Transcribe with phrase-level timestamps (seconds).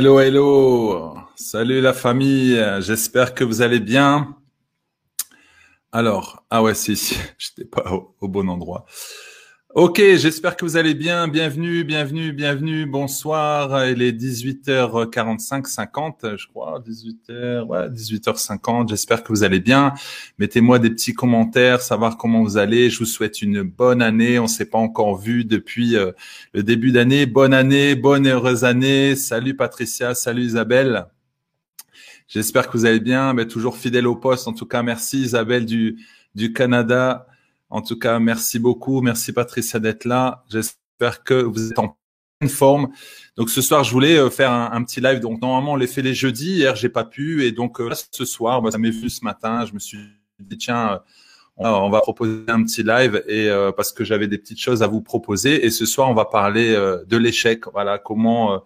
[0.00, 1.14] Hello, hello.
[1.36, 2.58] Salut la famille.
[2.78, 4.34] J'espère que vous allez bien.
[5.92, 8.86] Alors, ah ouais, si, si, j'étais pas au, bon endroit.
[9.76, 11.28] Ok, j'espère que vous allez bien.
[11.28, 12.86] Bienvenue, bienvenue, bienvenue.
[12.86, 13.86] Bonsoir.
[13.86, 16.80] Il est 18h45, 50, je crois.
[16.80, 18.88] 18h, ouais, 18h50.
[18.88, 19.94] J'espère que vous allez bien.
[20.38, 22.90] Mettez-moi des petits commentaires, savoir comment vous allez.
[22.90, 24.40] Je vous souhaite une bonne année.
[24.40, 26.10] On s'est pas encore vu depuis euh,
[26.52, 27.26] le début d'année.
[27.26, 29.14] Bonne année, bonne et heureuse année.
[29.14, 31.06] Salut Patricia, salut Isabelle.
[32.26, 33.36] J'espère que vous allez bien.
[33.44, 34.48] Toujours fidèle au poste.
[34.48, 36.04] En tout cas, merci Isabelle du,
[36.34, 37.28] du Canada.
[37.70, 39.00] En tout cas, merci beaucoup.
[39.00, 40.44] Merci Patricia d'être là.
[40.50, 41.96] J'espère que vous êtes en
[42.38, 42.88] pleine forme.
[43.36, 45.20] Donc ce soir, je voulais euh, faire un, petit live.
[45.20, 46.56] Donc normalement, on les fait les jeudis.
[46.56, 47.44] Hier, j'ai pas pu.
[47.44, 49.64] Et donc euh, ce soir, bah, ça m'est vu ce matin.
[49.66, 49.98] Je me suis
[50.40, 50.94] dit, tiens,
[51.60, 54.86] euh, on va proposer un petit live et parce que j'avais des petites choses à
[54.86, 55.64] vous proposer.
[55.64, 56.74] Et ce soir, on va parler
[57.06, 57.66] de l'échec.
[57.70, 58.62] Voilà, comment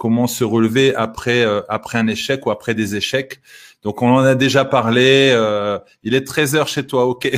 [0.00, 3.40] comment se relever après après un échec ou après des échecs.
[3.82, 5.32] Donc on en a déjà parlé.
[5.34, 7.30] Euh, il est 13 heures chez toi, ok.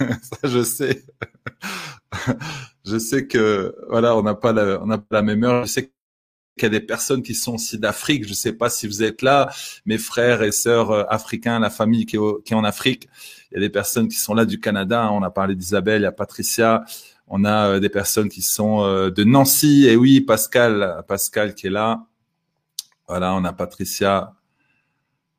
[0.44, 1.04] Je sais.
[2.84, 5.66] je sais que voilà, on n'a pas la, on n'a pas la même heure.
[5.66, 5.92] Je sais
[6.58, 8.24] qu'il y a des personnes qui sont aussi d'Afrique.
[8.24, 9.50] Je ne sais pas si vous êtes là,
[9.84, 13.08] mes frères et sœurs euh, africains, la famille qui est, qui est en Afrique.
[13.50, 15.10] Il y a des personnes qui sont là du Canada.
[15.12, 16.84] On a parlé d'Isabelle, il y a Patricia.
[17.28, 19.86] On a euh, des personnes qui sont de Nancy.
[19.86, 22.06] Et oui, Pascal, Pascal qui est là.
[23.10, 24.36] Voilà, on a Patricia,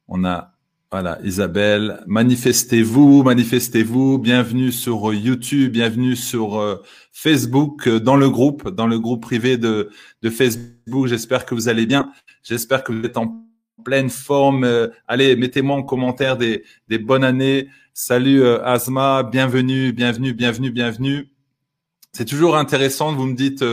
[0.10, 0.52] on a
[0.92, 4.18] voilà, Isabelle, manifestez-vous, manifestez-vous.
[4.18, 6.84] Bienvenue sur YouTube, bienvenue sur euh,
[7.14, 9.90] Facebook, euh, dans le groupe, dans le groupe privé de,
[10.30, 11.08] Facebook.
[11.08, 12.12] J'espère que vous allez bien.
[12.44, 13.48] J'espère que vous êtes en
[13.86, 14.66] pleine forme.
[14.66, 17.70] Euh, allez, mettez-moi en commentaire des, des bonnes années.
[17.94, 21.32] Salut Asma, bienvenue, bienvenue, bienvenue, bienvenue.
[22.12, 23.14] C'est toujours intéressant.
[23.14, 23.64] Vous me dites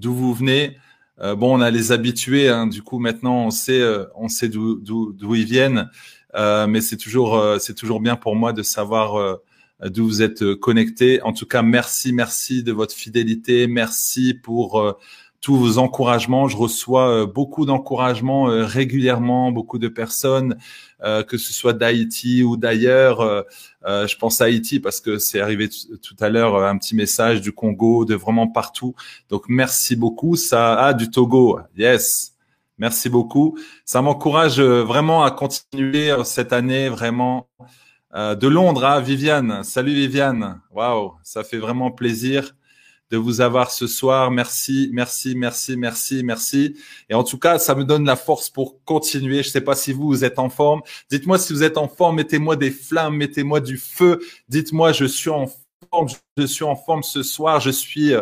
[0.00, 0.78] d'où vous venez.
[1.18, 2.48] Bon, on a les habitués.
[2.48, 3.82] Hein, du coup, maintenant, on sait,
[4.14, 5.88] on sait d'où ils viennent.
[6.36, 9.36] Euh, mais c'est toujours euh, c'est toujours bien pour moi de savoir euh,
[9.84, 11.22] d'où vous êtes connectés.
[11.22, 14.98] En tout cas, merci, merci de votre fidélité, merci pour
[15.40, 16.48] tous vos encouragements.
[16.48, 20.56] Je reçois beaucoup d'encouragements régulièrement, beaucoup de personnes,
[21.00, 23.44] que ce soit d'Haïti ou d'ailleurs.
[23.84, 27.52] je pense à Haïti parce que c'est arrivé tout à l'heure un petit message du
[27.52, 28.94] Congo, de vraiment partout.
[29.28, 30.36] Donc merci beaucoup.
[30.36, 32.36] Ça ah, du Togo, yes.
[32.78, 33.58] Merci beaucoup.
[33.86, 37.48] Ça m'encourage euh, vraiment à continuer euh, cette année vraiment
[38.14, 39.64] euh, de Londres à hein, Viviane.
[39.64, 40.60] Salut Viviane.
[40.72, 42.54] Waouh, ça fait vraiment plaisir
[43.10, 44.30] de vous avoir ce soir.
[44.30, 46.76] Merci, merci, merci, merci, merci.
[47.08, 49.42] Et en tout cas, ça me donne la force pour continuer.
[49.42, 50.82] Je ne sais pas si vous, vous êtes en forme.
[51.10, 52.16] Dites-moi si vous êtes en forme.
[52.16, 54.20] Mettez-moi des flammes, mettez-moi du feu.
[54.48, 55.46] Dites-moi, je suis en
[56.36, 57.60] Je suis en forme ce soir.
[57.60, 58.14] Je suis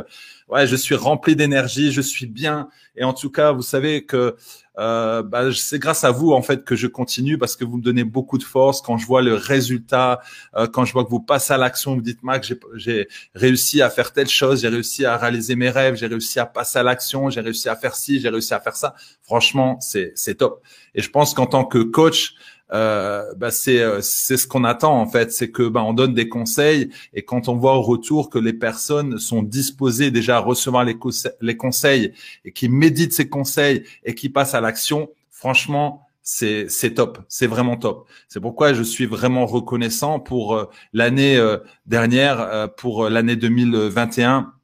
[0.48, 2.68] ouais, je suis rempli d'énergie, je suis bien.
[2.96, 4.36] Et en tout cas, vous savez que
[4.78, 7.82] euh, bah, c'est grâce à vous en fait que je continue parce que vous me
[7.82, 8.82] donnez beaucoup de force.
[8.82, 10.20] Quand je vois le résultat,
[10.56, 13.90] euh, quand je vois que vous passez à l'action, vous dites Mac, j'ai réussi à
[13.90, 17.30] faire telle chose, j'ai réussi à réaliser mes rêves, j'ai réussi à passer à l'action,
[17.30, 18.94] j'ai réussi à faire ci, j'ai réussi à faire ça.
[19.22, 20.62] Franchement, c'est top.
[20.94, 22.34] Et je pense qu'en tant que coach,
[22.72, 26.14] euh, bah c'est euh, c'est ce qu'on attend en fait, c'est que bah on donne
[26.14, 30.40] des conseils et quand on voit au retour que les personnes sont disposées déjà à
[30.40, 30.96] recevoir les,
[31.56, 32.12] conseils
[32.44, 37.46] et qui méditent ces conseils et qui passent à l'action, franchement c'est c'est top, c'est
[37.46, 38.08] vraiment top.
[38.28, 40.64] C'est pourquoi je suis vraiment reconnaissant pour euh,
[40.94, 41.38] l'année
[41.86, 44.54] dernière, pour l'année 2021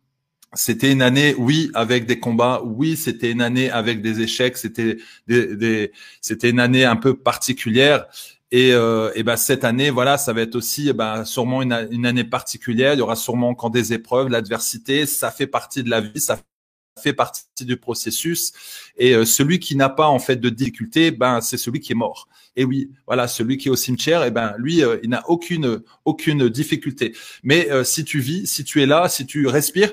[0.55, 4.97] c'était une année, oui, avec des combats, oui, c'était une année avec des échecs, c'était
[5.29, 8.07] des, des c'était une année un peu particulière.
[8.53, 12.05] Et, euh, et ben cette année, voilà, ça va être aussi ben, sûrement une, une,
[12.05, 12.95] année particulière.
[12.95, 16.37] Il y aura sûrement encore des épreuves, l'adversité, ça fait partie de la vie, ça
[17.01, 18.53] fait partie du processus.
[18.97, 21.97] Et euh, celui qui n'a pas en fait de difficulté, ben c'est celui qui est
[21.97, 22.29] mort.
[22.57, 25.23] Et oui, voilà, celui qui est au cimetière, et eh ben lui, euh, il n'a
[25.29, 27.15] aucune aucune difficulté.
[27.43, 29.93] Mais euh, si tu vis, si tu es là, si tu respires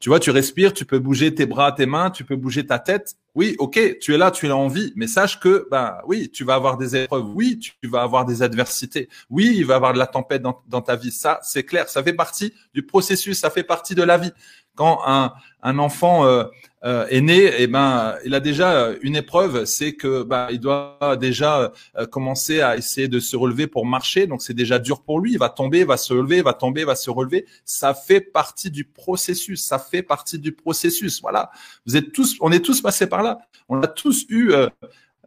[0.00, 2.78] tu vois, tu respires, tu peux bouger tes bras, tes mains, tu peux bouger ta
[2.78, 3.16] tête.
[3.34, 6.44] Oui, ok, tu es là, tu es en vie, mais sache que, ben oui, tu
[6.44, 9.98] vas avoir des épreuves, oui, tu vas avoir des adversités, oui, il va avoir de
[9.98, 11.10] la tempête dans, dans ta vie.
[11.10, 14.32] Ça, c'est clair, ça fait partie du processus, ça fait partie de la vie
[14.74, 15.32] quand un,
[15.62, 16.44] un enfant euh,
[16.84, 21.16] euh, est né, eh ben, il a déjà une épreuve, c'est que bah, il doit
[21.18, 24.26] déjà euh, commencer à essayer de se relever pour marcher.
[24.26, 25.32] Donc c'est déjà dur pour lui.
[25.32, 27.46] Il va tomber, va se relever, va tomber, va se relever.
[27.64, 29.64] Ça fait partie du processus.
[29.64, 31.22] Ça fait partie du processus.
[31.22, 31.50] Voilà.
[31.86, 33.23] Vous êtes tous, on est tous passés par là.
[33.68, 34.52] On a tous eu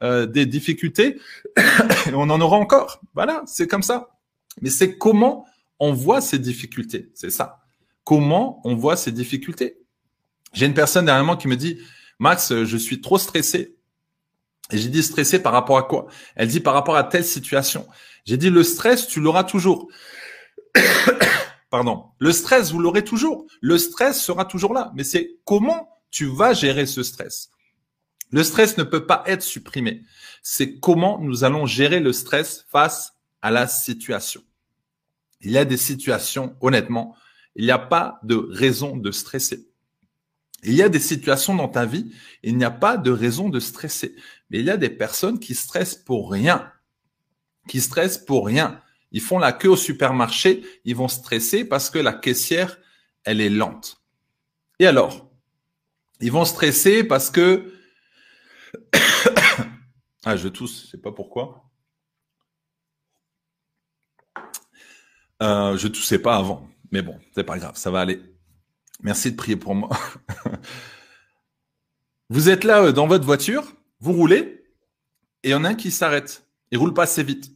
[0.02, 1.20] des difficultés
[1.58, 3.02] et on en aura encore.
[3.14, 4.10] Voilà, c'est comme ça.
[4.62, 5.46] Mais c'est comment
[5.80, 7.12] on voit ces difficultés.
[7.14, 7.60] C'est ça
[8.08, 9.80] comment on voit ces difficultés.
[10.54, 11.82] J'ai une personne derrière moi qui me dit,
[12.20, 13.76] Max, je suis trop stressé.
[14.72, 16.08] Et j'ai dit stressé par rapport à quoi?
[16.38, 17.86] Elle dit par rapport à telle situation.
[18.24, 19.90] J'ai dit le stress, tu l'auras toujours.
[21.70, 22.06] Pardon.
[22.20, 23.46] Le stress, vous l'aurez toujours.
[23.60, 24.94] Le stress sera toujours là.
[24.96, 27.50] Mais c'est comment tu vas gérer ce stress?
[28.32, 30.04] Le stress ne peut pas être supprimé.
[30.44, 34.44] C'est comment nous allons gérer le stress face à la situation.
[35.42, 37.16] Il y a des situations, honnêtement,
[37.56, 39.70] il n'y a pas de raison de stresser.
[40.64, 42.12] Il y a des situations dans ta vie,
[42.44, 44.16] il n'y a pas de raison de stresser.
[44.50, 46.72] Mais il y a des personnes qui stressent pour rien.
[47.68, 48.82] Qui stressent pour rien.
[49.12, 52.78] Ils font la queue au supermarché, ils vont stresser parce que la caissière,
[53.24, 54.02] elle est lente.
[54.80, 55.32] Et alors?
[56.20, 57.74] Ils vont stresser parce que...
[60.26, 61.64] ah, je tousse, je sais pas pourquoi.
[65.42, 68.22] Euh, je toussais pas avant, mais bon, c'est pas grave, ça va aller.
[69.02, 69.90] Merci de prier pour moi.
[72.30, 74.64] vous êtes là euh, dans votre voiture, vous roulez,
[75.44, 76.48] et il y en a un qui s'arrête.
[76.72, 77.52] Il roule pas assez vite.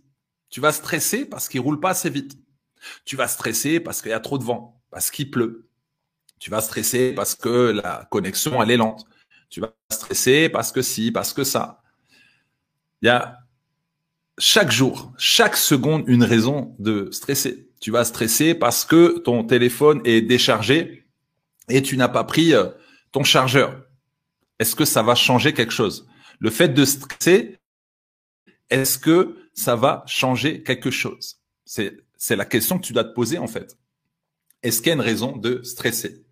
[0.50, 2.38] Tu vas stresser parce qu'il roule pas assez vite.
[3.06, 5.70] Tu vas stresser parce qu'il y a trop de vent, parce qu'il pleut.
[6.40, 9.06] Tu vas stresser parce que la connexion, elle est lente.
[9.52, 11.84] Tu vas stresser parce que si, parce que ça.
[13.02, 13.38] Il y a
[14.40, 17.70] chaque jour, chaque seconde, une raison de stresser.
[17.82, 21.06] Tu vas stresser parce que ton téléphone est déchargé
[21.68, 22.70] et tu n'as pas pris euh,
[23.12, 23.84] ton chargeur.
[24.58, 26.08] Est-ce que ça va changer quelque chose?
[26.40, 27.58] Le fait de stresser,
[28.70, 31.42] est-ce que ça va changer quelque chose?
[31.66, 33.78] C'est c'est la question que tu dois te poser en fait.
[34.64, 36.24] Est-ce qu'il y a une raison de stresser?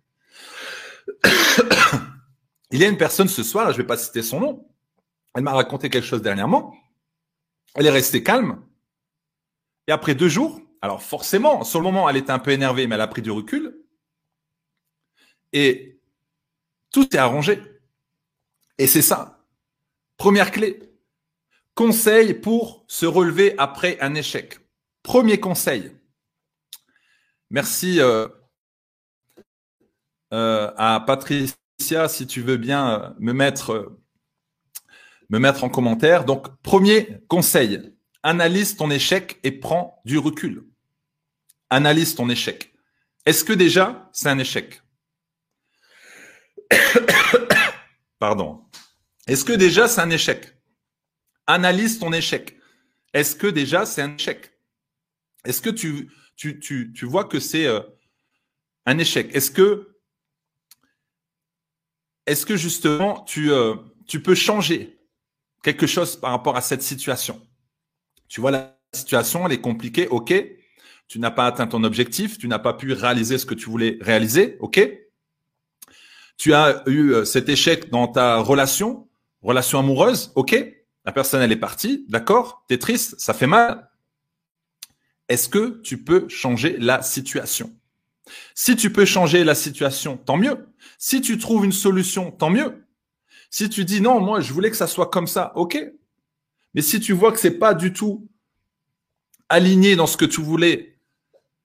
[2.70, 4.68] Il y a une personne ce soir, je ne vais pas citer son nom,
[5.34, 6.74] elle m'a raconté quelque chose dernièrement.
[7.74, 8.64] Elle est restée calme.
[9.86, 12.94] Et après deux jours, alors forcément, sur le moment, elle était un peu énervée, mais
[12.94, 13.76] elle a pris du recul.
[15.52, 16.00] Et
[16.90, 17.62] tout est arrangé.
[18.78, 19.44] Et c'est ça.
[20.16, 20.80] Première clé.
[21.74, 24.58] Conseil pour se relever après un échec.
[25.02, 25.96] Premier conseil.
[27.50, 28.28] Merci euh,
[30.32, 33.96] euh, à Patricia, si tu veux bien euh, me mettre
[35.30, 36.24] me mettre en commentaire.
[36.24, 40.66] Donc, premier conseil, analyse ton échec et prends du recul.
[41.70, 42.74] Analyse ton échec.
[43.24, 44.82] Est-ce que déjà, c'est un échec?
[48.18, 48.64] Pardon.
[49.26, 50.56] Est-ce que déjà, c'est un échec?
[51.46, 52.56] Analyse ton échec.
[53.12, 54.52] Est-ce que déjà, c'est un échec?
[55.44, 57.80] Est-ce que tu, tu, tu, tu vois que c'est euh,
[58.86, 59.30] un échec?
[59.34, 59.89] Est-ce que,
[62.26, 63.74] est-ce que justement, tu, euh,
[64.06, 64.98] tu peux changer
[65.62, 67.40] quelque chose par rapport à cette situation?
[68.28, 70.32] Tu vois, la situation, elle est compliquée, ok.
[71.08, 73.98] Tu n'as pas atteint ton objectif, tu n'as pas pu réaliser ce que tu voulais
[74.00, 74.88] réaliser, ok.
[76.36, 79.08] Tu as eu euh, cet échec dans ta relation,
[79.42, 80.56] relation amoureuse, ok.
[81.04, 82.64] La personne, elle est partie, d'accord.
[82.68, 83.90] T'es triste, ça fait mal.
[85.28, 87.74] Est-ce que tu peux changer la situation?
[88.54, 90.69] Si tu peux changer la situation, tant mieux.
[90.98, 92.84] Si tu trouves une solution, tant mieux.
[93.50, 95.78] Si tu dis non, moi je voulais que ça soit comme ça, ok.
[96.74, 98.28] Mais si tu vois que c'est pas du tout
[99.48, 100.98] aligné dans ce que tu voulais,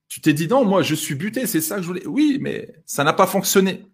[0.07, 2.07] tu t'es dit non, moi je suis buté, c'est ça que je voulais.
[2.07, 3.85] Oui, mais ça n'a pas fonctionné.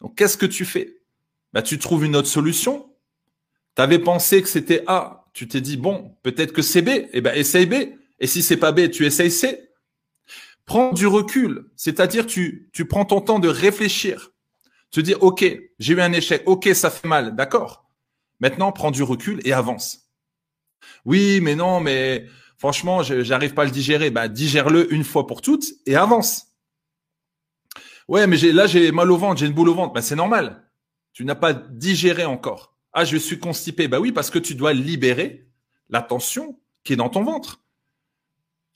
[0.00, 0.98] Donc qu'est-ce que tu fais?
[1.52, 2.92] Bah tu trouves une autre solution.
[3.76, 7.08] Tu avais pensé que c'était A, tu t'es dit bon, peut-être que c'est B.
[7.12, 7.74] Eh ben essaye B.
[8.18, 9.70] Et si c'est pas B, tu essayes C.
[10.64, 14.32] Prends du recul, c'est-à-dire tu tu prends ton temps de réfléchir.
[14.96, 15.44] Te dire, OK,
[15.78, 16.42] j'ai eu un échec.
[16.46, 17.36] OK, ça fait mal.
[17.36, 17.84] D'accord.
[18.40, 20.08] Maintenant, prends du recul et avance.
[21.04, 22.24] Oui, mais non, mais
[22.56, 24.08] franchement, j'arrive pas à le digérer.
[24.08, 26.46] Bah, digère-le une fois pour toutes et avance.
[28.08, 29.92] Ouais, mais là, j'ai mal au ventre, j'ai une boule au ventre.
[29.92, 30.64] Bah, c'est normal.
[31.12, 32.78] Tu n'as pas digéré encore.
[32.94, 33.88] Ah, je suis constipé.
[33.88, 35.46] Bah oui, parce que tu dois libérer
[35.90, 37.60] la tension qui est dans ton ventre.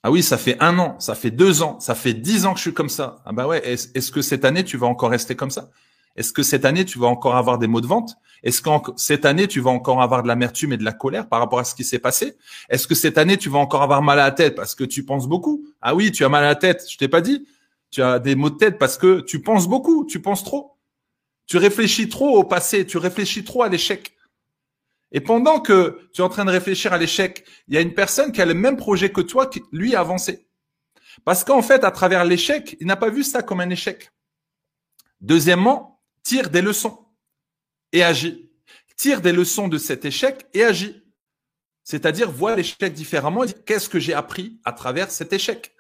[0.03, 2.59] Ah oui, ça fait un an, ça fait deux ans, ça fait dix ans que
[2.59, 3.23] je suis comme ça.
[3.25, 5.71] Ah bah ouais, est-ce que cette année, tu vas encore rester comme ça?
[6.17, 8.17] Est-ce que cette année, tu vas encore avoir des maux de vente?
[8.43, 11.41] Est-ce que cette année, tu vas encore avoir de l'amertume et de la colère par
[11.41, 12.37] rapport à ce qui s'est passé?
[12.69, 15.05] Est-ce que cette année, tu vas encore avoir mal à la tête parce que tu
[15.05, 15.65] penses beaucoup?
[15.81, 17.47] Ah oui, tu as mal à la tête, je t'ai pas dit.
[17.91, 20.77] Tu as des maux de tête parce que tu penses beaucoup, tu penses trop.
[21.47, 24.17] Tu réfléchis trop au passé, tu réfléchis trop à l'échec.
[25.13, 27.95] Et pendant que tu es en train de réfléchir à l'échec, il y a une
[27.95, 30.47] personne qui a le même projet que toi qui, lui, a avancé.
[31.25, 34.13] Parce qu'en fait, à travers l'échec, il n'a pas vu ça comme un échec.
[35.21, 35.90] Deuxièmement,
[36.31, 36.97] tire des leçons
[37.91, 38.49] et agit.
[38.97, 41.03] Tire des leçons de cet échec et agit.
[41.83, 45.75] C'est-à-dire, vois l'échec différemment et qu'est-ce que j'ai appris à travers cet échec?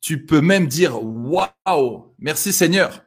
[0.00, 3.04] Tu peux même dire, waouh, merci Seigneur.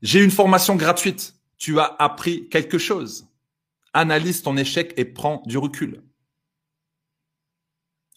[0.00, 1.34] J'ai une formation gratuite.
[1.56, 3.28] tu as appris quelque chose.
[3.92, 6.02] Analyse ton échec et prends du recul.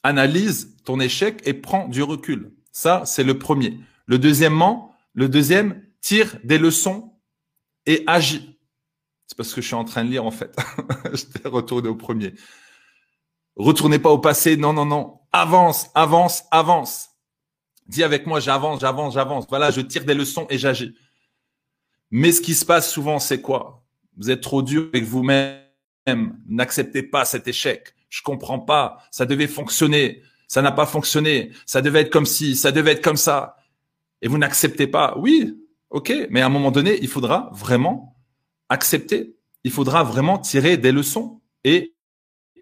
[0.02, 2.52] Analyse ton échec et prends du recul.
[2.72, 3.78] Ça, c'est le premier.
[4.08, 7.14] Le deuxièmement, le deuxième, tire des leçons
[7.88, 8.60] et agis.
[9.26, 10.56] C'est parce que je suis en train de lire, en fait.
[11.14, 12.36] je t'ai retourné au premier.
[13.56, 14.56] Retournez pas au passé.
[14.56, 15.20] Non, non, non.
[15.32, 17.10] Avance, avance, avance.
[17.88, 19.46] Dis avec moi, j'avance, j'avance, j'avance.
[19.50, 20.96] Voilà, je tire des leçons et j'agis.
[22.12, 23.84] Mais ce qui se passe souvent, c'est quoi?
[24.16, 25.60] Vous êtes trop dur avec vous-même.
[26.48, 27.96] N'acceptez pas cet échec.
[28.10, 29.00] Je comprends pas.
[29.10, 30.22] Ça devait fonctionner.
[30.48, 31.52] Ça n'a pas fonctionné.
[31.66, 32.56] Ça devait être comme ci.
[32.56, 33.58] Ça devait être comme ça.
[34.22, 35.16] Et vous n'acceptez pas.
[35.18, 36.14] Oui, ok.
[36.30, 38.16] Mais à un moment donné, il faudra vraiment
[38.70, 39.36] accepter.
[39.64, 41.96] Il faudra vraiment tirer des leçons et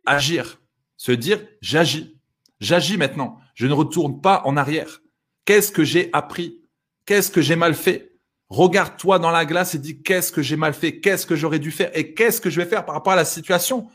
[0.06, 0.62] agir.
[0.98, 2.18] Se dire, j'agis.
[2.60, 3.39] J'agis maintenant.
[3.56, 5.01] Je ne retourne pas en arrière.
[5.46, 6.62] Qu'est-ce que j'ai appris?
[7.06, 8.13] Qu'est-ce que j'ai mal fait?
[8.50, 11.00] Regarde-toi dans la glace et dis qu'est-ce que j'ai mal fait?
[11.00, 11.92] Qu'est-ce que j'aurais dû faire?
[11.98, 13.89] Et qu'est-ce que je vais faire par rapport à la situation?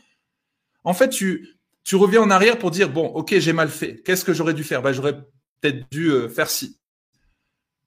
[0.83, 1.55] En fait, tu,
[1.93, 4.01] reviens en arrière pour dire, bon, ok, j'ai mal fait.
[4.03, 4.81] Qu'est-ce que j'aurais dû faire?
[4.81, 5.17] Ben, J'aurais
[5.61, 6.78] peut-être dû euh, faire ci.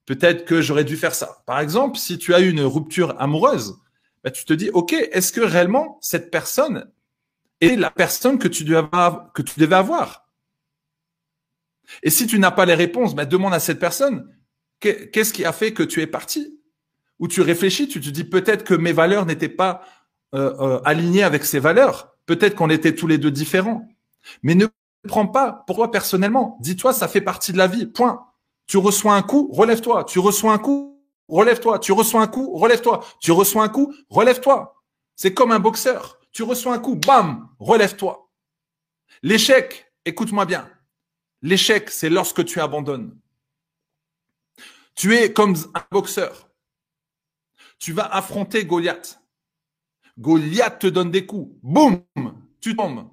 [0.07, 1.43] Peut-être que j'aurais dû faire ça.
[1.47, 3.77] Par exemple, si tu as eu une rupture amoureuse,
[4.25, 6.91] ben, tu te dis, ok, est-ce que réellement cette personne
[7.61, 8.77] est la personne que tu devais
[9.77, 10.29] avoir,
[12.03, 14.29] Et si tu n'as pas les réponses, ben, demande à cette personne,
[14.81, 16.59] qu'est-ce qui a fait que tu es parti?
[17.21, 19.85] Ou tu réfléchis, tu te dis peut-être que mes valeurs n'étaient pas
[20.35, 22.17] euh, euh, alignées avec ses valeurs.
[22.27, 23.87] Peut-être qu'on était tous les deux différents.
[24.43, 24.67] Mais ne
[25.07, 25.63] prends pas.
[25.67, 27.87] Pourquoi personnellement Dis-toi, ça fait partie de la vie.
[27.87, 28.27] Point.
[28.73, 30.05] Tu reçois un coup, relève-toi.
[30.05, 30.99] Tu reçois un coup,
[31.29, 31.79] relève-toi.
[31.79, 33.05] Tu reçois un coup, relève-toi.
[33.21, 34.83] Tu reçois un coup, relève-toi.
[35.14, 36.19] C'est comme un boxeur.
[36.31, 38.31] Tu reçois un coup, bam, relève-toi.
[39.23, 40.71] L'échec, écoute-moi bien.
[41.43, 43.14] L'échec, c'est lorsque tu abandonnes.
[44.95, 46.49] Tu es comme un boxeur.
[47.79, 49.21] Tu vas affronter Goliath.
[50.17, 51.55] Goliath te donne des coups.
[51.62, 52.02] Boum,
[52.59, 53.07] tu tombes.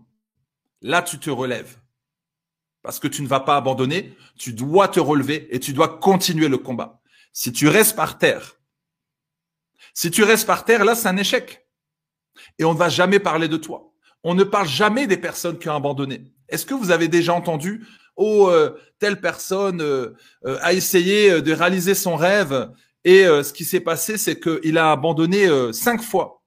[0.82, 1.79] Là, tu te relèves.
[2.82, 6.48] Parce que tu ne vas pas abandonner, tu dois te relever et tu dois continuer
[6.48, 7.02] le combat.
[7.34, 8.60] Si tu restes par terre,
[9.94, 11.68] si tu restes par terre, là, c'est un échec.
[12.58, 13.92] Et on ne va jamais parler de toi.
[14.24, 16.32] On ne parle jamais des personnes qui ont abandonné.
[16.48, 21.54] Est-ce que vous avez déjà entendu oh euh, telle personne euh, euh, a essayé de
[21.54, 22.72] réaliser son rêve
[23.06, 26.44] et ce qui s'est passé c'est qu'il a abandonné cinq fois.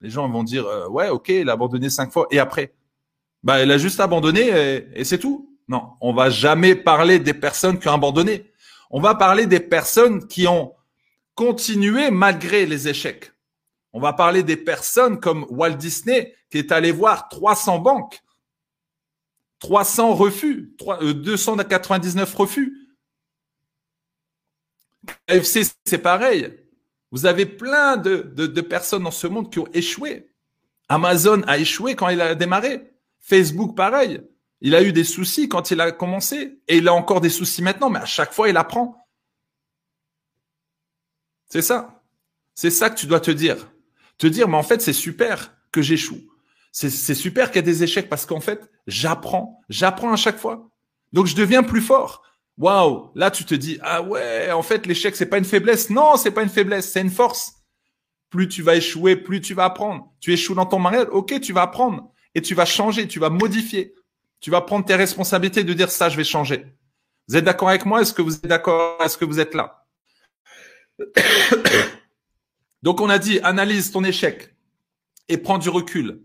[0.00, 2.72] Les gens vont dire ouais ok il a abandonné cinq fois et après
[3.42, 5.56] bah il a juste abandonné et, c'est tout.
[5.68, 8.50] Non, on va jamais parler des personnes qui ont abandonné.
[8.90, 10.74] On va parler des personnes qui ont
[11.34, 13.32] continué malgré les échecs.
[13.92, 18.22] On va parler des personnes comme Walt Disney qui est allé voir 300 banques
[19.60, 22.88] 300 refus, 299 euh, refus.
[25.26, 26.54] KFC, c'est pareil.
[27.10, 30.30] Vous avez plein de, de, personnes dans ce monde qui ont échoué.
[30.88, 32.92] Amazon a échoué quand il a démarré.
[33.20, 34.20] Facebook, pareil.
[34.60, 36.60] Il a eu des soucis quand il a commencé.
[36.68, 38.96] Et il a encore des soucis maintenant, mais à chaque fois, il apprend.
[41.46, 42.02] C'est ça.
[42.54, 43.70] C'est ça que tu dois te dire.
[44.18, 46.20] Te dire, mais en fait, c'est super que j'échoue.
[46.72, 50.70] C'est super qu'il y ait des échecs parce qu'en fait, j'apprends, j'apprends à chaque fois.
[51.12, 52.22] Donc je deviens plus fort.
[52.58, 55.90] Waouh, là tu te dis ah ouais, en fait l'échec c'est pas une faiblesse.
[55.90, 57.54] Non, c'est pas une faiblesse, c'est une force.
[58.30, 60.12] Plus tu vas échouer, plus tu vas apprendre.
[60.20, 63.30] Tu échoues dans ton mariage, ok, tu vas apprendre et tu vas changer, tu vas
[63.30, 63.94] modifier.
[64.40, 66.64] Tu vas prendre tes responsabilités de dire ça, je vais changer.
[67.28, 68.00] Vous êtes d'accord avec moi?
[68.00, 69.02] Est-ce que vous êtes d'accord?
[69.02, 69.86] Est-ce que vous êtes là?
[72.82, 74.54] Donc on a dit analyse ton échec
[75.28, 76.22] et prends du recul.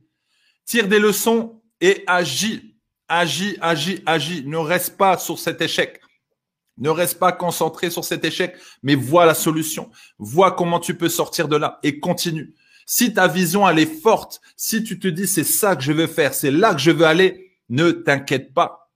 [0.65, 2.75] Tire des leçons et agis.
[3.09, 4.43] Agis, agis, agis.
[4.45, 5.99] Ne reste pas sur cet échec.
[6.77, 9.91] Ne reste pas concentré sur cet échec, mais vois la solution.
[10.17, 12.55] Vois comment tu peux sortir de là et continue.
[12.85, 16.07] Si ta vision, elle est forte, si tu te dis c'est ça que je veux
[16.07, 18.91] faire, c'est là que je veux aller, ne t'inquiète pas.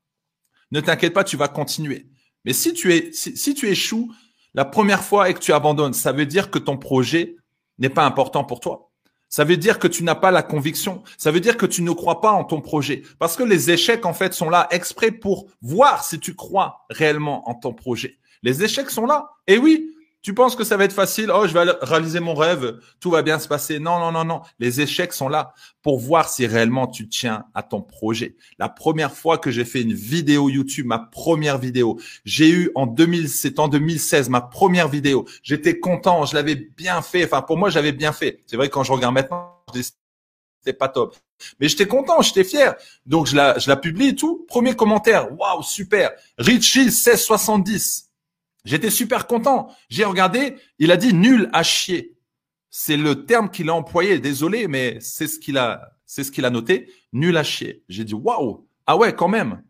[0.71, 2.07] Ne t'inquiète pas, tu vas continuer.
[2.45, 4.13] Mais si tu es, si, tu échoues
[4.53, 7.35] la première fois et que tu abandonnes, ça veut dire que ton projet
[7.77, 8.91] n'est pas important pour toi.
[9.29, 11.03] Ça veut dire que tu n'as pas la conviction.
[11.17, 13.03] Ça veut dire que tu ne crois pas en ton projet.
[13.19, 17.49] Parce que les échecs, en fait, sont là exprès pour voir si tu crois réellement
[17.49, 18.17] en ton projet.
[18.43, 19.29] Les échecs sont là.
[19.47, 19.93] Et oui,
[20.27, 21.31] tu penses que ça va être facile?
[21.33, 23.79] Oh, je vais réaliser mon rêve, tout va bien se passer.
[23.79, 24.41] Non, non, non, non.
[24.59, 28.35] Les échecs sont là pour voir si réellement tu tiens à ton projet.
[28.59, 32.87] La première fois que j'ai fait une vidéo YouTube, ma première vidéo, j'ai eu en
[32.87, 35.23] 2000, c'est en 2016, ma première vidéo.
[35.43, 37.23] J'étais content, je l'avais bien fait.
[37.23, 38.43] Enfin, pour moi, j'avais bien fait.
[38.47, 41.15] C'est vrai quand je regarde maintenant, c'était pas top.
[41.61, 42.75] Mais j'étais content, j'étais fier.
[43.05, 44.45] Donc je la, je la publie et tout.
[44.49, 46.11] Premier commentaire, waouh, super.
[46.37, 48.06] Richie 1670.
[48.67, 49.73] J'étais super content.
[49.87, 52.17] J'ai regardé, il a dit nul à chier.
[52.69, 54.19] C'est le terme qu'il a employé.
[54.19, 56.91] Désolé, mais c'est ce qu'il a, c'est ce qu'il a noté.
[57.13, 57.85] Nul à chier.
[57.87, 58.67] J'ai dit, waouh.
[58.85, 59.63] Ah ouais, quand même.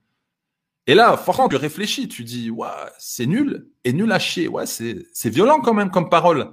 [0.88, 2.08] Et là, franchement, tu réfléchis.
[2.08, 4.48] Tu dis, waouh, c'est nul et nul à chier.
[4.48, 6.52] Ouais, c'est, c'est violent quand même comme parole.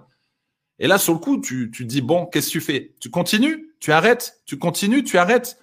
[0.79, 2.95] Et là, sur le coup, tu, tu dis, bon, qu'est-ce que tu fais?
[3.01, 3.75] Tu continues?
[3.81, 4.43] Tu arrêtes?
[4.45, 5.03] Tu continues?
[5.03, 5.59] Tu arrêtes?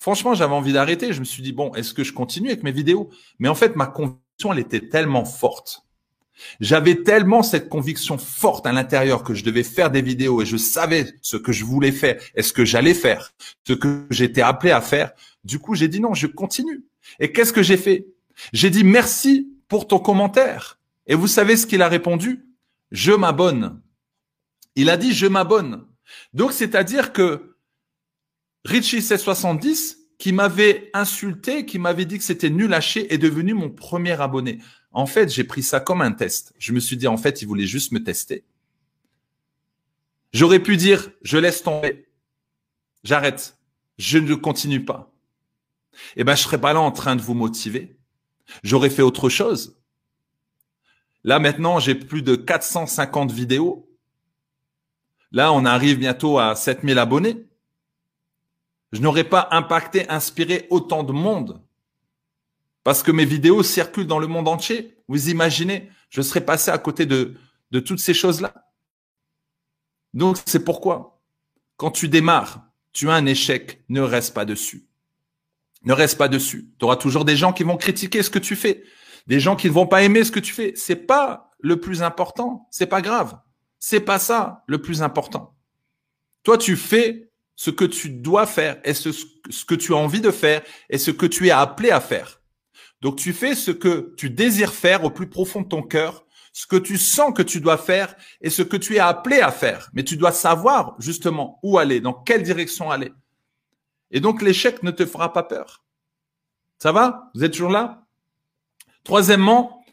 [0.00, 1.12] Franchement, j'avais envie d'arrêter.
[1.12, 3.08] Je me suis dit, bon, est-ce que je continue avec mes vidéos?
[3.38, 5.83] Mais en fait, ma conviction, elle était tellement forte
[6.60, 10.56] j'avais tellement cette conviction forte à l'intérieur que je devais faire des vidéos et je
[10.56, 13.32] savais ce que je voulais faire et ce que j'allais faire,
[13.66, 15.12] ce que j'étais appelé à faire.
[15.44, 16.84] Du coup, j'ai dit non, je continue.
[17.20, 18.06] Et qu'est-ce que j'ai fait?
[18.52, 20.78] J'ai dit merci pour ton commentaire.
[21.06, 22.46] Et vous savez ce qu'il a répondu?
[22.90, 23.80] Je m'abonne.
[24.76, 25.86] Il a dit je m'abonne.
[26.32, 27.56] Donc, c'est-à-dire que
[28.64, 33.52] Richie 770 qui m'avait insulté, qui m'avait dit que c'était nul à chier, est devenu
[33.52, 34.60] mon premier abonné.
[34.94, 36.54] En fait, j'ai pris ça comme un test.
[36.58, 38.44] Je me suis dit, en fait, il voulait juste me tester.
[40.32, 42.06] J'aurais pu dire, je laisse tomber.
[43.02, 43.58] J'arrête.
[43.98, 45.12] Je ne continue pas.
[46.16, 47.96] Eh ben, je serais pas là en train de vous motiver.
[48.62, 49.76] J'aurais fait autre chose.
[51.24, 53.88] Là, maintenant, j'ai plus de 450 vidéos.
[55.32, 57.46] Là, on arrive bientôt à 7000 abonnés.
[58.92, 61.60] Je n'aurais pas impacté, inspiré autant de monde
[62.84, 64.96] parce que mes vidéos circulent dans le monde entier.
[65.08, 67.34] Vous imaginez, je serais passé à côté de,
[67.70, 68.54] de toutes ces choses-là.
[70.12, 71.22] Donc, c'est pourquoi,
[71.76, 74.86] quand tu démarres, tu as un échec, ne reste pas dessus.
[75.84, 76.70] Ne reste pas dessus.
[76.78, 78.84] Tu auras toujours des gens qui vont critiquer ce que tu fais,
[79.26, 80.74] des gens qui ne vont pas aimer ce que tu fais.
[80.76, 82.68] C'est pas le plus important.
[82.70, 83.38] C'est pas grave.
[83.80, 85.56] C'est pas ça le plus important.
[86.42, 90.20] Toi, tu fais ce que tu dois faire et ce, ce que tu as envie
[90.20, 92.40] de faire et ce que tu es appelé à faire.
[93.04, 96.66] Donc tu fais ce que tu désires faire au plus profond de ton cœur, ce
[96.66, 99.90] que tu sens que tu dois faire et ce que tu es appelé à faire.
[99.92, 103.12] Mais tu dois savoir justement où aller, dans quelle direction aller.
[104.10, 105.84] Et donc l'échec ne te fera pas peur.
[106.78, 107.30] Ça va?
[107.34, 108.06] Vous êtes toujours là?
[109.02, 109.84] Troisièmement,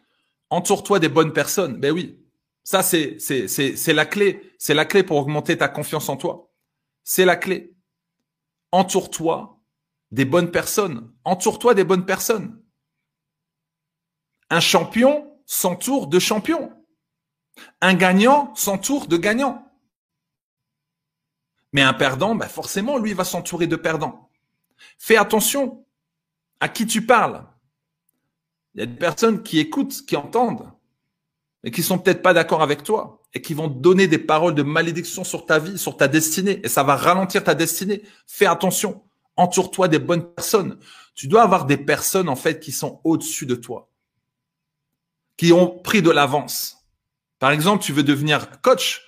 [0.50, 1.82] entoure-toi des bonnes personnes.
[1.82, 2.18] Ben oui,
[2.64, 4.54] ça c'est c'est c'est c'est la clé.
[4.58, 6.50] C'est la clé pour augmenter ta confiance en toi.
[7.04, 7.76] C'est la clé.
[8.72, 9.60] Entoure-toi
[10.12, 11.12] des bonnes personnes.
[11.26, 12.61] Entoure-toi des bonnes personnes.
[14.52, 16.74] Un champion s'entoure de champions.
[17.80, 19.66] Un gagnant s'entoure de gagnants.
[21.72, 24.30] Mais un perdant, bah forcément, lui, va s'entourer de perdants.
[25.00, 25.86] Fais attention
[26.60, 27.46] à qui tu parles.
[28.76, 30.70] Il y a des personnes qui écoutent, qui entendent,
[31.64, 34.64] mais qui sont peut-être pas d'accord avec toi et qui vont donner des paroles de
[34.64, 38.04] malédiction sur ta vie, sur ta destinée, et ça va ralentir ta destinée.
[38.28, 39.02] Fais attention.
[39.38, 40.78] Entoure-toi des bonnes personnes.
[41.16, 43.91] Tu dois avoir des personnes, en fait, qui sont au-dessus de toi
[45.42, 46.86] qui ont pris de l'avance.
[47.40, 49.02] Par exemple, tu veux devenir coach,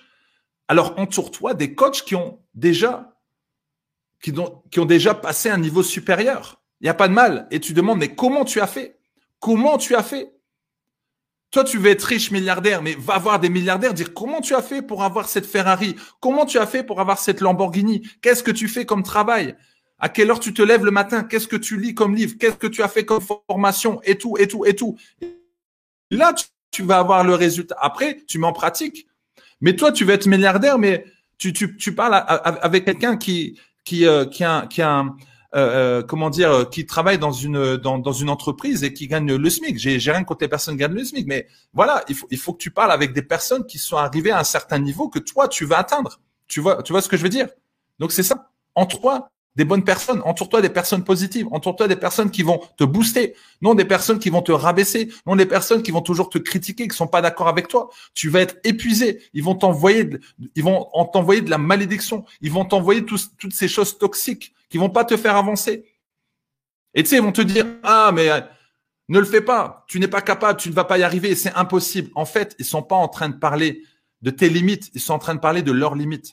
[0.66, 3.14] alors entoure-toi des coachs qui ont déjà
[4.20, 4.32] qui
[4.80, 6.60] ont, déjà passé un niveau supérieur.
[6.80, 7.46] Il n'y a pas de mal.
[7.52, 8.98] Et tu demandes, mais comment tu as fait?
[9.38, 10.34] Comment tu as fait?
[11.52, 14.62] Toi, tu veux être riche milliardaire, mais va voir des milliardaires, dire comment tu as
[14.62, 15.94] fait pour avoir cette Ferrari?
[16.18, 18.08] Comment tu as fait pour avoir cette Lamborghini?
[18.22, 19.54] Qu'est-ce que tu fais comme travail?
[20.00, 21.22] À quelle heure tu te lèves le matin?
[21.22, 22.34] Qu'est-ce que tu lis comme livre?
[22.40, 24.00] Qu'est-ce que tu as fait comme formation?
[24.02, 24.96] Et tout, et tout, et tout.
[26.10, 26.34] Là,
[26.70, 27.76] tu, vas avoir le résultat.
[27.80, 29.06] Après, tu mets en pratique.
[29.60, 31.04] Mais toi, tu veux être milliardaire, mais
[31.38, 35.10] tu, tu, tu parles avec quelqu'un qui, qui, euh, qui a, qui a euh,
[35.54, 39.50] euh, comment dire, qui travaille dans une dans, dans une entreprise et qui gagne le
[39.50, 39.78] SMIC.
[39.78, 42.52] J'ai rien contre les personnes qui gagnent le SMIC, mais voilà, il faut il faut
[42.54, 45.46] que tu parles avec des personnes qui sont arrivées à un certain niveau que toi
[45.46, 46.20] tu vas atteindre.
[46.48, 47.48] Tu vois tu vois ce que je veux dire?
[48.00, 48.50] Donc c'est ça.
[48.74, 50.20] En toi, des bonnes personnes.
[50.24, 51.46] Entoure-toi des personnes positives.
[51.50, 53.34] Entoure-toi des personnes qui vont te booster.
[53.62, 55.12] Non des personnes qui vont te rabaisser.
[55.26, 57.90] Non des personnes qui vont toujours te critiquer, qui sont pas d'accord avec toi.
[58.14, 59.22] Tu vas être épuisé.
[59.32, 60.10] Ils vont t'envoyer,
[60.54, 62.24] ils vont t'envoyer de la malédiction.
[62.40, 65.84] Ils vont t'envoyer toutes ces choses toxiques qui vont pas te faire avancer.
[66.94, 68.40] Et tu sais, ils vont te dire, ah, mais euh,
[69.08, 69.84] ne le fais pas.
[69.88, 70.58] Tu n'es pas capable.
[70.58, 71.34] Tu ne vas pas y arriver.
[71.34, 72.10] C'est impossible.
[72.14, 73.82] En fait, ils sont pas en train de parler
[74.22, 74.90] de tes limites.
[74.94, 76.32] Ils sont en train de parler de leurs limites.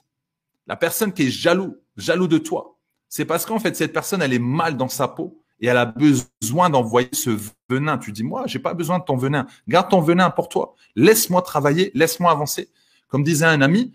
[0.68, 2.80] La personne qui est jaloux, jaloux de toi,
[3.12, 5.86] c'est parce qu'en fait, cette personne, elle est mal dans sa peau et elle a
[5.86, 7.38] besoin d'envoyer ce
[7.69, 7.97] venin.
[7.97, 9.47] Tu dis, moi, j'ai pas besoin de ton venin.
[9.67, 10.76] Garde ton venin pour toi.
[10.95, 12.69] Laisse-moi travailler, laisse-moi avancer.
[13.10, 13.91] Comme disait un ami,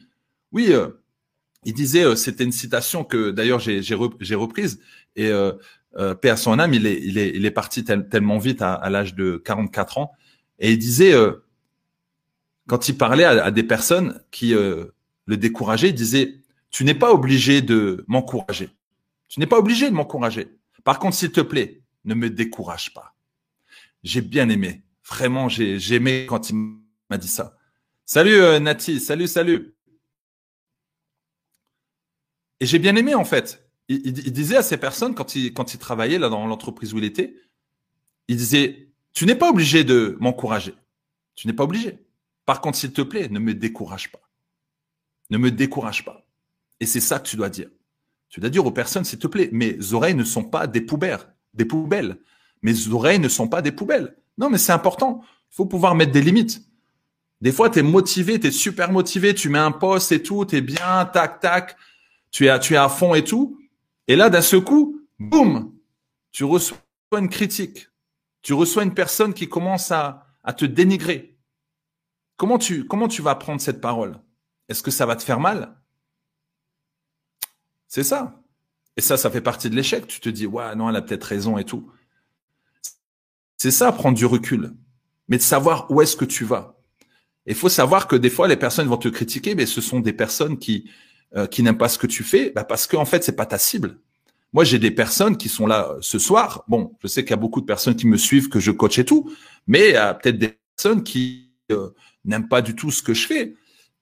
[0.52, 0.88] oui, euh,
[1.64, 4.80] il disait, euh, c'était une citation que d'ailleurs j'ai, reprise
[5.16, 5.52] et euh,
[5.96, 8.88] euh, paix à son âme, il est, il est, il est parti tellement vite à,
[8.90, 10.12] l'âge de 44 ans
[10.58, 11.14] et il disait,
[12.68, 16.34] quand il parlait à, à des personnes qui le décourageaient, il disait,
[16.70, 18.68] tu n'es pas obligé de m'encourager.
[19.28, 20.48] Tu n'es pas obligé de m'encourager.
[20.84, 23.16] Par contre, s'il te plaît, ne me décourage pas.
[24.02, 24.84] J'ai bien aimé.
[25.04, 26.56] Vraiment, j'ai aimé quand il
[27.10, 27.56] m'a dit ça.
[28.04, 29.74] Salut euh, Nati, salut, salut.
[32.60, 33.68] Et j'ai bien aimé, en fait.
[33.88, 37.04] Il, disait à ces personnes, quand il, quand il travaillait là dans l'entreprise où il
[37.04, 37.36] était,
[38.28, 40.74] il disait, tu n'es pas obligé de m'encourager.
[41.34, 41.98] Tu n'es pas obligé.
[42.44, 44.20] Par contre, s'il te plaît, ne me décourage pas.
[45.30, 46.26] Ne me décourage pas.
[46.80, 47.68] Et c'est ça que tu dois dire.
[48.28, 51.34] Tu dois dire aux personnes, s'il te plaît, mes oreilles ne sont pas des poubelles,
[51.54, 52.18] des poubelles.
[52.62, 54.16] Mes oreilles ne sont pas des poubelles.
[54.38, 55.22] Non, mais c'est important.
[55.52, 56.62] Il faut pouvoir mettre des limites.
[57.40, 60.44] Des fois, tu es motivé, tu es super motivé, tu mets un poste et tout,
[60.44, 61.76] tu es bien, tac, tac,
[62.30, 63.60] tu es, à fond et tout.
[64.08, 65.72] Et là, d'un seul coup, boum,
[66.32, 66.78] tu reçois
[67.12, 67.88] une critique.
[68.42, 71.36] Tu reçois une personne qui commence à, à te dénigrer.
[72.36, 74.20] Comment tu, comment tu vas prendre cette parole?
[74.68, 75.76] Est-ce que ça va te faire mal?
[77.96, 78.42] C'est ça.
[78.98, 80.06] Et ça, ça fait partie de l'échec.
[80.06, 81.90] Tu te dis, ouais, non, elle a peut-être raison et tout.
[83.56, 84.74] C'est ça, prendre du recul.
[85.28, 86.78] Mais de savoir où est-ce que tu vas.
[87.46, 90.12] Il faut savoir que des fois, les personnes vont te critiquer, mais ce sont des
[90.12, 90.90] personnes qui
[91.36, 93.56] euh, n'aiment pas ce que tu fais, bah parce qu'en en fait, c'est pas ta
[93.56, 93.98] cible.
[94.52, 96.64] Moi, j'ai des personnes qui sont là euh, ce soir.
[96.68, 98.98] Bon, je sais qu'il y a beaucoup de personnes qui me suivent, que je coach
[98.98, 99.32] et tout,
[99.66, 101.88] mais il y a peut-être des personnes qui euh,
[102.26, 103.54] n'aiment pas du tout ce que je fais.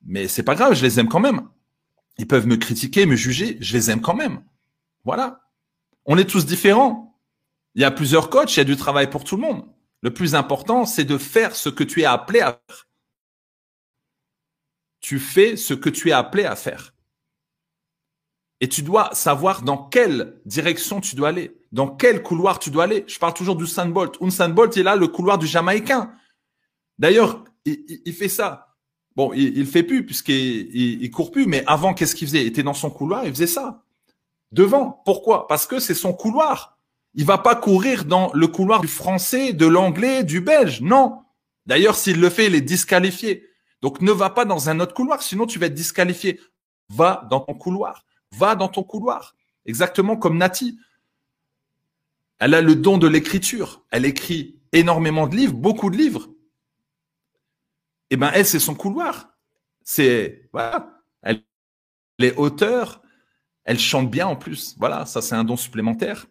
[0.04, 1.42] Mais c'est pas grave, je les aime quand même.
[2.18, 4.44] Ils peuvent me critiquer, me juger, je les aime quand même.
[5.04, 5.40] Voilà.
[6.06, 7.18] On est tous différents.
[7.74, 9.64] Il y a plusieurs coachs, il y a du travail pour tout le monde.
[10.00, 12.86] Le plus important, c'est de faire ce que tu es appelé à faire
[15.04, 16.94] tu fais ce que tu es appelé à faire.
[18.60, 22.84] Et tu dois savoir dans quelle direction tu dois aller, dans quel couloir tu dois
[22.84, 23.04] aller.
[23.06, 24.16] Je parle toujours du Sandbolt.
[24.22, 26.14] Un Bolt, il a le couloir du Jamaïcain.
[26.98, 28.73] D'ailleurs, il, fait ça.
[29.16, 32.42] Bon, il, il fait plus puisqu'il il, court plus, mais avant, qu'est-ce qu'il faisait?
[32.42, 33.84] Il était dans son couloir, il faisait ça.
[34.52, 35.02] Devant.
[35.04, 35.46] Pourquoi?
[35.48, 36.78] Parce que c'est son couloir.
[37.14, 40.80] Il va pas courir dans le couloir du français, de l'anglais, du belge.
[40.80, 41.22] Non.
[41.66, 43.48] D'ailleurs, s'il le fait, il est disqualifié.
[43.82, 46.40] Donc ne va pas dans un autre couloir, sinon tu vas être disqualifié.
[46.88, 48.04] Va dans ton couloir.
[48.32, 49.36] Va dans ton couloir.
[49.66, 50.78] Exactement comme Nati.
[52.38, 53.84] Elle a le don de l'écriture.
[53.90, 56.28] Elle écrit énormément de livres, beaucoup de livres.
[58.10, 59.30] Eh ben, elle, c'est son couloir.
[59.82, 61.00] C'est, voilà.
[61.22, 61.42] Elle,
[62.20, 63.02] est auteur.
[63.64, 64.76] Elle chante bien en plus.
[64.78, 65.06] Voilà.
[65.06, 66.26] Ça, c'est un don supplémentaire.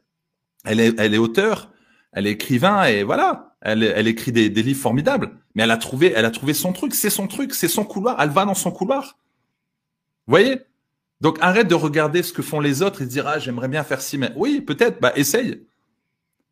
[0.66, 1.72] Elle est, elle auteur.
[2.14, 3.56] Elle est écrivain et voilà.
[3.62, 6.94] Elle, écrit des, livres formidables, mais elle a trouvé, elle a trouvé son truc.
[6.94, 8.22] C'est son truc, c'est son couloir.
[8.22, 9.18] Elle va dans son couloir.
[10.28, 10.62] Vous voyez?
[11.22, 13.84] Donc arrête de regarder ce que font les autres et de dire ah j'aimerais bien
[13.86, 15.66] faire ci, mais oui peut-être, bah essaye.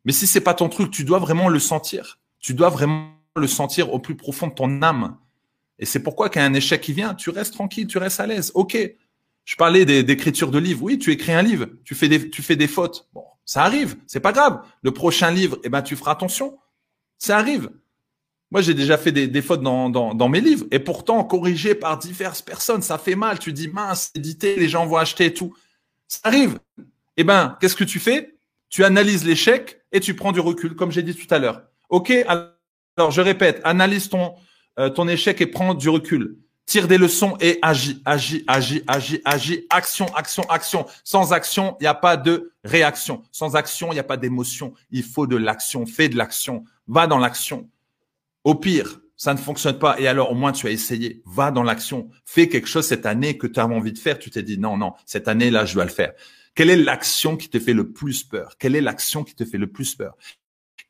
[0.06, 2.18] Mais si c'est pas ton truc, tu dois vraiment le sentir.
[2.40, 5.16] Tu dois vraiment le sentir au plus profond de ton âme.
[5.78, 8.52] Et c'est pourquoi quand un échec qui vient, tu restes tranquille, tu restes à l'aise.
[8.54, 8.78] Ok.
[9.44, 10.84] Je parlais d'écriture de livres.
[10.84, 13.08] Oui, tu écris un livre, tu fais des, fautes.
[13.12, 14.62] Bon, ça arrive, c'est pas grave.
[14.82, 16.58] Le prochain livre, eh ben tu feras attention.
[17.18, 17.70] Ça arrive.
[18.52, 22.82] Moi, j'ai déjà fait des, fautes dans, mes livres et pourtant corrigé par diverses personnes.
[22.82, 23.38] Ça fait mal.
[23.38, 25.56] Tu dis mince, édité, les gens vont acheter et tout.
[26.06, 26.60] Ça arrive.
[27.16, 28.36] Eh ben, qu'est-ce que tu fais?
[28.68, 31.62] Tu analyses l'échec et tu prends du recul, comme j'ai dit tout à l'heure.
[31.88, 32.12] Ok.
[32.98, 34.34] Je répète, analyse ton
[34.78, 36.38] euh, ton échec et prends du recul.
[36.64, 39.66] Tire des leçons et agis, agis, agis, agis, agis.
[39.68, 40.86] Action, action, action.
[41.04, 43.22] Sans action, il n'y a pas de réaction.
[43.32, 44.72] Sans action, il n'y a pas d'émotion.
[44.90, 45.84] Il faut de l'action.
[45.84, 46.64] Fais de l'action.
[46.86, 47.68] Va dans l'action.
[48.44, 50.00] Au pire, ça ne fonctionne pas.
[50.00, 51.22] Et alors, au moins, tu as essayé.
[51.26, 52.08] Va dans l'action.
[52.24, 54.18] Fais quelque chose cette année que tu as envie de faire.
[54.18, 56.12] Tu t'es dit, non, non, cette année-là, je dois le faire.
[56.54, 58.56] Quelle est l'action qui te fait le plus peur?
[58.58, 60.16] Quelle est l'action qui te fait le plus peur?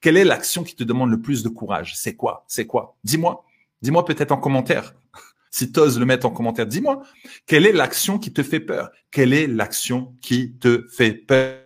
[0.03, 1.97] Quelle est l'action qui te demande le plus de courage?
[1.97, 2.45] C'est quoi?
[2.49, 2.97] C'est quoi?
[3.05, 3.45] Dis-moi.
[3.81, 4.95] Dis-moi peut-être en commentaire.
[5.51, 7.03] si tu oses le mettre en commentaire, dis-moi.
[7.47, 8.91] Quelle est l'action qui te fait peur?
[9.11, 11.61] Quelle est l'action qui te fait peur?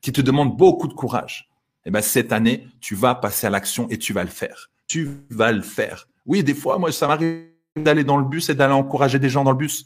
[0.00, 1.50] Qui te demande beaucoup de courage?
[1.86, 4.70] eh ben, cette année, tu vas passer à l'action et tu vas le faire.
[4.86, 6.08] Tu vas le faire.
[6.26, 9.44] Oui, des fois, moi, ça m'arrive d'aller dans le bus et d'aller encourager des gens
[9.44, 9.84] dans le bus.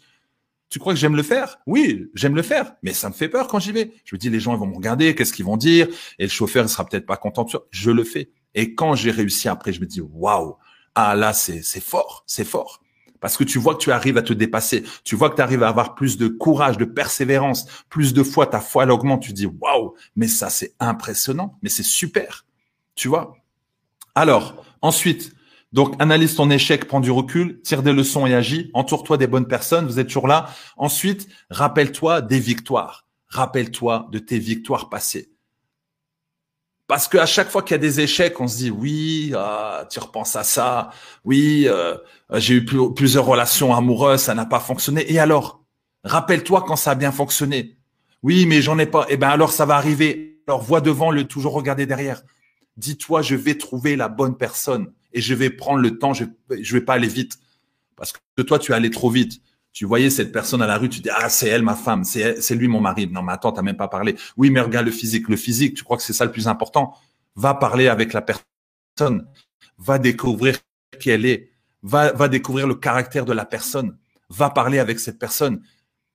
[0.70, 1.58] Tu crois que j'aime le faire?
[1.66, 3.92] Oui, j'aime le faire, mais ça me fait peur quand j'y vais.
[4.04, 5.88] Je me dis, les gens vont me regarder, qu'est-ce qu'ils vont dire?
[6.18, 7.46] Et le chauffeur il sera peut-être pas content.
[7.70, 8.30] Je le fais.
[8.54, 10.56] Et quand j'ai réussi après, je me dis, waouh,
[10.94, 12.82] ah là, c'est fort, c'est fort.
[13.20, 14.84] Parce que tu vois que tu arrives à te dépasser.
[15.04, 17.66] Tu vois que tu arrives à avoir plus de courage, de persévérance.
[17.88, 19.22] Plus de fois, ta foi, elle augmente.
[19.22, 21.58] Tu dis, waouh, mais ça, c'est impressionnant.
[21.62, 22.46] Mais c'est super.
[22.94, 23.36] Tu vois?
[24.14, 25.32] Alors, ensuite,
[25.72, 28.70] donc, analyse ton échec, prends du recul, tire des leçons et agis.
[28.72, 29.86] Entoure-toi des bonnes personnes.
[29.86, 30.48] Vous êtes toujours là.
[30.76, 33.06] Ensuite, rappelle-toi des victoires.
[33.28, 35.30] Rappelle-toi de tes victoires passées.
[36.86, 39.98] Parce qu'à chaque fois qu'il y a des échecs, on se dit oui, euh, tu
[39.98, 40.88] repenses à ça,
[41.22, 41.98] oui, euh,
[42.32, 45.12] j'ai eu plusieurs relations amoureuses, ça n'a pas fonctionné.
[45.12, 45.62] Et alors,
[46.04, 47.76] rappelle-toi quand ça a bien fonctionné.
[48.22, 49.04] Oui, mais j'en ai pas.
[49.10, 50.40] Eh ben alors ça va arriver.
[50.46, 52.22] Alors vois devant, le toujours regarder derrière.
[52.78, 56.14] Dis-toi, je vais trouver la bonne personne et je vais prendre le temps.
[56.14, 56.24] Je
[56.60, 57.38] je vais pas aller vite
[57.96, 59.40] parce que toi tu es allé trop vite.
[59.72, 62.54] Tu voyais cette personne à la rue, tu dis ah c'est elle ma femme, c'est
[62.54, 63.06] lui mon mari.
[63.06, 64.16] Non mais attends, t'as même pas parlé.
[64.36, 66.94] Oui mais regarde le physique, le physique, tu crois que c'est ça le plus important?
[67.36, 69.28] Va parler avec la personne,
[69.76, 70.58] va découvrir
[70.98, 73.96] qui elle est, va découvrir le caractère de la personne,
[74.30, 75.62] va parler avec cette personne.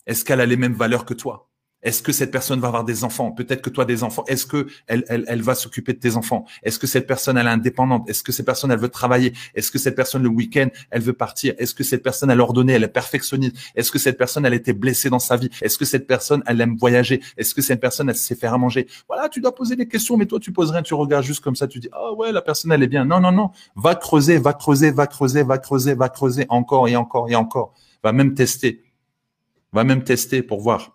[0.06, 1.50] Est-ce qu'elle a les mêmes valeurs que toi?
[1.84, 3.32] Est-ce que cette personne va avoir des enfants?
[3.32, 4.24] Peut-être que toi des enfants.
[4.28, 6.46] Est-ce que elle, va s'occuper de tes enfants?
[6.64, 8.10] Est-ce que cette personne elle est indépendante?
[8.10, 9.34] Est-ce que cette personne elle veut travailler?
[9.54, 11.54] Est-ce que cette personne le week-end elle veut partir?
[11.58, 13.58] Est-ce que cette personne elle ordonné Elle est perfectionniste?
[13.76, 15.50] Est-ce que cette personne elle a été blessée dans sa vie?
[15.62, 17.22] Est-ce que cette personne elle aime voyager?
[17.38, 18.88] Est-ce que cette personne elle sait faire à manger?
[19.10, 21.56] Voilà, tu dois poser des questions, mais toi tu poses rien, tu regardes juste comme
[21.56, 23.04] ça, tu dis ah ouais la personne elle est bien.
[23.04, 26.96] Non non non, va creuser, va creuser, va creuser, va creuser, va creuser encore et
[26.96, 27.74] encore et encore.
[28.04, 28.84] Va même tester,
[29.74, 30.93] va même tester pour voir.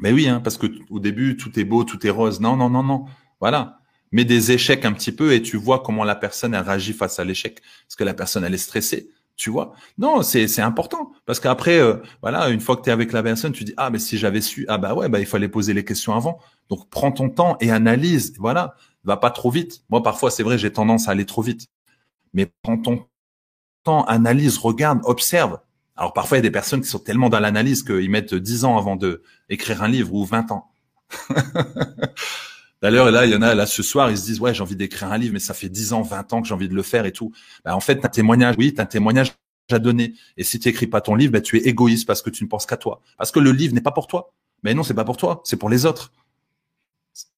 [0.00, 2.40] Mais oui, hein, parce que au début, tout est beau, tout est rose.
[2.40, 3.06] Non, non, non, non.
[3.40, 3.78] Voilà.
[4.12, 7.18] Mets des échecs un petit peu et tu vois comment la personne elle réagit face
[7.18, 7.60] à l'échec.
[7.86, 9.10] Parce que la personne elle est stressée.
[9.36, 12.92] Tu vois Non, c'est c'est important parce qu'après euh, voilà, une fois que tu es
[12.92, 15.26] avec la personne, tu dis ah mais si j'avais su ah bah ouais, bah il
[15.26, 16.38] fallait poser les questions avant.
[16.68, 18.76] Donc prends ton temps et analyse, voilà.
[19.02, 19.82] Va pas trop vite.
[19.90, 21.66] Moi parfois c'est vrai, j'ai tendance à aller trop vite.
[22.34, 23.06] Mais prends ton
[23.84, 25.58] temps, analyse, regarde, observe.
[25.96, 28.64] Alors parfois, il y a des personnes qui sont tellement dans l'analyse qu'ils mettent 10
[28.64, 30.70] ans avant de écrire un livre ou 20 ans.
[32.82, 34.76] D'ailleurs, là, il y en a là ce soir, ils se disent ouais, j'ai envie
[34.76, 36.82] d'écrire un livre, mais ça fait 10 ans, 20 ans que j'ai envie de le
[36.82, 37.32] faire et tout.
[37.64, 39.32] Bah, en fait, tu un témoignage, oui, un témoignage
[39.70, 40.14] à donner.
[40.36, 42.48] Et si tu écris pas ton livre, bah, tu es égoïste parce que tu ne
[42.48, 43.00] penses qu'à toi.
[43.16, 44.34] Parce que le livre n'est pas pour toi.
[44.62, 46.12] Mais non, c'est pas pour toi, c'est pour les autres.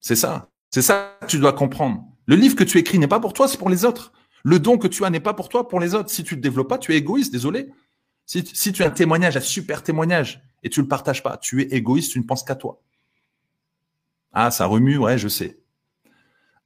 [0.01, 0.49] C'est ça.
[0.71, 2.05] C'est ça que tu dois comprendre.
[2.27, 4.12] Le livre que tu écris n'est pas pour toi, c'est pour les autres.
[4.45, 6.11] Le don que tu as n'est pas pour toi, pour les autres.
[6.11, 7.69] Si tu le développes pas, tu es égoïste, désolé.
[8.26, 11.66] Si, tu as un témoignage, un super témoignage, et tu le partages pas, tu es
[11.76, 12.82] égoïste, tu ne penses qu'à toi.
[14.32, 15.60] Ah, ça remue, ouais, je sais.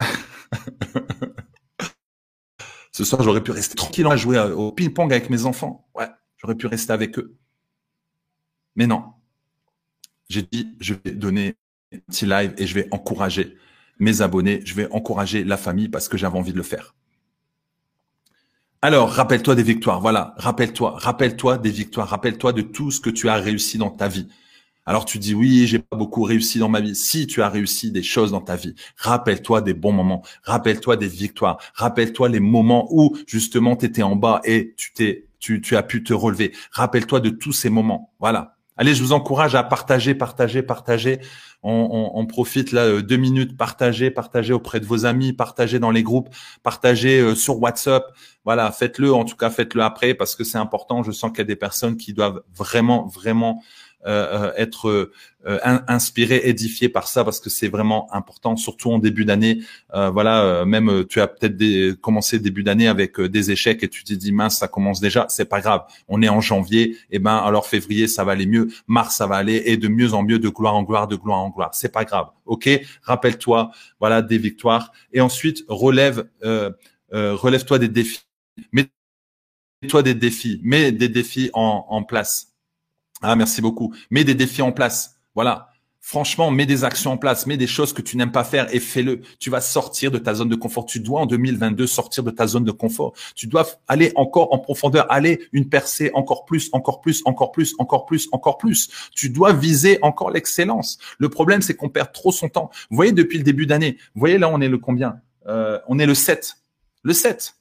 [2.93, 5.87] Ce soir, j'aurais pu rester tranquille à jouer au ping-pong avec mes enfants.
[5.95, 7.37] Ouais, j'aurais pu rester avec eux.
[8.75, 9.13] Mais non.
[10.29, 11.57] J'ai dit, je vais donner
[11.93, 13.57] un petit live et je vais encourager
[13.99, 16.95] mes abonnés, je vais encourager la famille parce que j'avais envie de le faire.
[18.83, 20.01] Alors, rappelle-toi des victoires.
[20.01, 22.09] Voilà, rappelle-toi, rappelle-toi des victoires.
[22.09, 24.27] Rappelle-toi de tout ce que tu as réussi dans ta vie.
[24.87, 26.95] Alors tu dis oui, j'ai pas beaucoup réussi dans ma vie.
[26.97, 31.07] Si tu as réussi des choses dans ta vie, rappelle-toi des bons moments, rappelle-toi des
[31.07, 35.77] victoires, rappelle-toi les moments où justement tu étais en bas et tu t'es tu, tu
[35.77, 36.53] as pu te relever.
[36.73, 38.13] Rappelle-toi de tous ces moments.
[38.19, 38.57] Voilà.
[38.77, 41.21] Allez, je vous encourage à partager, partager, partager.
[41.63, 46.03] On, profite là euh, deux minutes, partager, partager auprès de vos amis, partager dans les
[46.03, 46.31] groupes,
[46.63, 48.05] partager euh, sur WhatsApp.
[48.45, 49.13] Voilà, faites-le.
[49.13, 51.03] En tout cas, faites-le après parce que c'est important.
[51.03, 53.63] Je sens qu'il y a des personnes qui doivent vraiment, vraiment
[54.07, 55.11] être
[55.47, 55.59] euh,
[55.89, 59.61] inspiré, édifié par ça parce que c'est vraiment important, surtout en début d'année.
[59.93, 64.33] voilà, même tu as peut-être commencé début d'année avec des échecs et tu te dis
[64.33, 65.27] mince, ça commence déjà.
[65.29, 65.85] C'est pas grave.
[66.09, 69.27] On est en janvier, et eh ben alors février ça va aller mieux, mars ça
[69.27, 71.71] va aller et de mieux en mieux, de gloire en gloire, de gloire en gloire.
[71.75, 72.29] C'est pas grave.
[72.47, 72.69] Ok,
[73.03, 76.27] rappelle-toi, voilà des victoires et ensuite relève,
[77.13, 78.21] relève-toi des défis.
[78.73, 82.50] Mets-toi des défis, mets des défis en place
[83.23, 83.95] ah, merci beaucoup.
[84.11, 85.19] Mets des défis en place.
[85.35, 85.69] Voilà.
[86.03, 88.81] Franchement, mets des actions en place, mets des choses que tu n'aimes pas faire et
[88.81, 89.21] fais-le.
[89.39, 90.87] Tu vas sortir de ta zone de confort.
[90.87, 93.13] Tu dois en 2022 sortir de ta zone de confort.
[93.35, 97.75] Tu dois aller encore en profondeur, aller une percée encore plus, encore plus, encore plus,
[97.79, 99.11] encore plus, encore plus.
[99.15, 100.99] Tu dois viser encore l'excellence.
[101.19, 102.71] Le problème, c'est qu'on perd trop son temps.
[102.89, 105.21] Vous voyez, depuis le début d'année, vous voyez là, on est le combien?
[105.47, 106.57] Euh, On est le 7.
[107.03, 107.57] Le 7.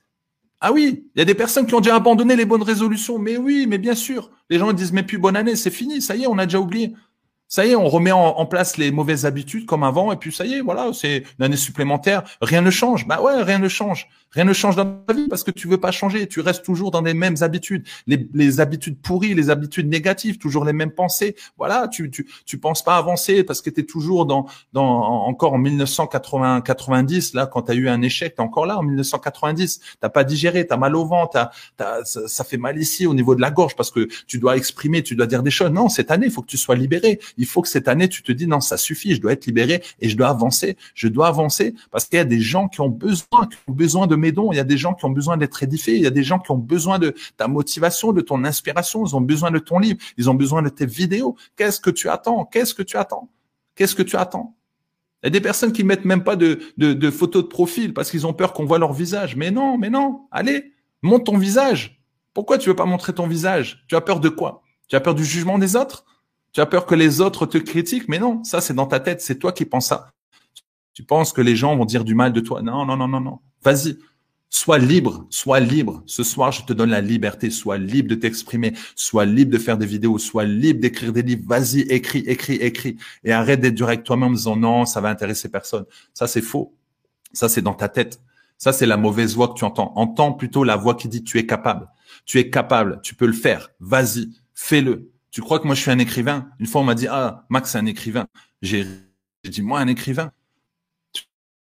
[0.61, 3.17] Ah oui, il y a des personnes qui ont déjà abandonné les bonnes résolutions.
[3.17, 4.29] Mais oui, mais bien sûr.
[4.49, 6.59] Les gens disent, mais plus bonne année, c'est fini, ça y est, on a déjà
[6.59, 6.93] oublié.
[7.51, 10.45] Ça y est, on remet en, place les mauvaises habitudes comme avant, et puis ça
[10.45, 12.23] y est, voilà, c'est une année supplémentaire.
[12.43, 13.07] Rien ne change.
[13.07, 14.07] Bah ouais, rien ne change.
[14.31, 16.27] Rien ne change dans ta vie parce que tu veux pas changer.
[16.27, 20.63] Tu restes toujours dans les mêmes habitudes, les, les habitudes pourries, les habitudes négatives, toujours
[20.63, 21.35] les mêmes pensées.
[21.57, 24.85] Voilà, tu tu tu penses pas avancer parce que tu es toujours dans dans
[25.25, 28.83] encore en 1980 90 là quand tu as eu un échec, tu encore là en
[28.83, 29.79] 1990.
[29.99, 33.15] T'as pas digéré, tu as mal au ventre, t'as, ça, ça fait mal ici au
[33.15, 35.71] niveau de la gorge parce que tu dois exprimer, tu dois dire des choses.
[35.71, 38.21] Non, cette année, il faut que tu sois libéré il faut que cette année, tu
[38.21, 40.75] te dis, non, ça suffit, je dois être libéré et je dois avancer.
[40.93, 44.07] Je dois avancer parce qu'il y a des gens qui ont besoin, qui ont besoin
[44.07, 44.51] de mes dons.
[44.51, 45.95] Il y a des gens qui ont besoin d'être édifiés.
[45.95, 49.05] Il y a des gens qui ont besoin de ta motivation, de ton inspiration.
[49.05, 49.99] Ils ont besoin de ton livre.
[50.17, 51.37] Ils ont besoin de tes vidéos.
[51.55, 52.43] Qu'est-ce que tu attends?
[52.43, 53.29] Qu'est-ce que tu attends?
[53.75, 54.57] Qu'est-ce que tu attends?
[55.23, 56.59] Il y a des personnes qui mettent même pas de,
[57.09, 59.37] photos de profil parce qu'ils ont peur qu'on voit leur visage.
[59.37, 60.27] Mais non, mais non.
[60.31, 62.01] Allez, montre ton visage.
[62.33, 63.85] Pourquoi tu veux pas montrer ton visage?
[63.87, 64.61] Tu as peur de quoi?
[64.89, 66.05] Tu as peur du jugement des autres?
[66.51, 69.21] Tu as peur que les autres te critiquent, mais non, ça c'est dans ta tête,
[69.21, 70.11] c'est toi qui penses ça.
[70.93, 72.61] Tu penses que les gens vont dire du mal de toi.
[72.61, 73.39] Non, non, non, non, non.
[73.63, 73.97] Vas-y,
[74.51, 76.01] Sois libre, sois libre.
[76.07, 77.51] Ce soir, je te donne la liberté.
[77.51, 81.43] Sois libre de t'exprimer, sois libre de faire des vidéos, sois libre d'écrire des livres.
[81.45, 82.97] Vas-y, écris, écris, écris.
[83.23, 85.85] Et arrête d'être dur avec toi-même en disant non, ça va intéresser personne.
[86.15, 86.73] Ça, c'est faux.
[87.31, 88.19] Ça, c'est dans ta tête.
[88.57, 89.93] Ça, c'est la mauvaise voix que tu entends.
[89.95, 91.87] Entends plutôt la voix qui dit tu es capable.
[92.25, 93.69] Tu es capable, tu peux le faire.
[93.79, 95.11] Vas-y, fais-le.
[95.31, 96.49] Tu crois que moi je suis un écrivain?
[96.59, 98.27] Une fois on m'a dit ah Max c'est un écrivain.
[98.61, 98.85] J'ai
[99.43, 100.31] dit moi un écrivain?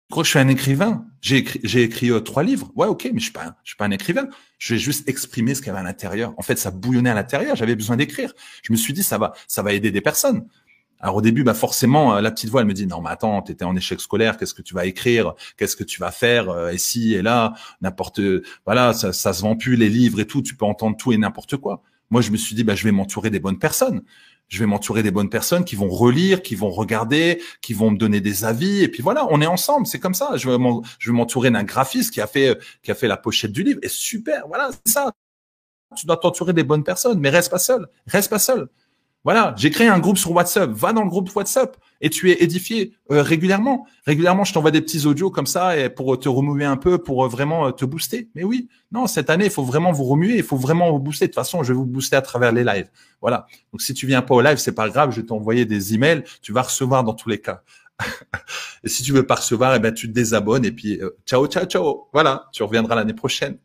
[0.10, 1.06] Crois que je suis un écrivain?
[1.22, 2.72] J'ai écrit, euh, trois livres.
[2.76, 4.28] Ouais, ok, mais je suis pas, suis pas un écrivain.
[4.60, 6.34] Je vais juste exprimer ce qu'il y avait à l'intérieur.
[6.38, 7.56] En fait, ça bouillonnait à l'intérieur.
[7.56, 8.32] J'avais besoin d'écrire.
[8.62, 10.48] Je me suis dit, ça va, ça va aider des personnes.
[11.00, 13.42] Alors au début, bah forcément, euh, la petite voix, elle me dit non, mais attends,
[13.42, 16.70] t'étais en échec scolaire, qu'est-ce que tu vas écrire, qu'est-ce que tu vas faire, euh,
[16.70, 18.22] et si et là, n'importe,
[18.66, 21.18] voilà, ça, ça se vend plus les livres et tout, tu peux entendre tout et
[21.18, 21.84] n'importe quoi.
[22.10, 24.04] Moi, je me suis dit, bah je vais m'entourer des bonnes personnes
[24.54, 27.98] je vais m'entourer des bonnes personnes qui vont relire, qui vont regarder, qui vont me
[27.98, 28.84] donner des avis.
[28.84, 29.88] Et puis voilà, on est ensemble.
[29.88, 30.38] C'est comme ça.
[30.38, 33.80] Je vais m'entourer d'un graphiste qui a fait qui a fait la pochette du livre.
[33.82, 35.12] Et super, voilà, c'est ça.
[35.96, 37.88] Tu dois t'entourer des bonnes personnes, mais reste pas seul.
[38.08, 38.68] Reste pas seul.
[39.24, 40.70] Voilà, j'ai créé un groupe sur WhatsApp.
[40.72, 43.88] Va dans le groupe WhatsApp et tu es édifié euh, régulièrement.
[44.06, 47.30] Régulièrement, je t'envoie des petits audios comme ça pour te remuer un peu, pour euh,
[47.30, 48.30] vraiment euh, te booster.
[48.36, 51.28] Mais oui, non, cette année, il faut vraiment vous remuer, il faut vraiment vous booster.
[51.28, 52.90] De toute façon, je vais vous booster à travers les lives.
[53.22, 53.48] Voilà.
[53.72, 55.12] Donc, si tu viens pas au live, c'est pas grave.
[55.12, 56.24] Je vais t'envoyer des emails.
[56.42, 57.64] Tu vas recevoir dans tous les cas.
[58.84, 61.64] et si tu veux pas recevoir, eh ben tu te désabonnes et puis ciao ciao
[61.66, 62.10] ciao.
[62.12, 63.58] Voilà, tu reviendras l'année prochaine.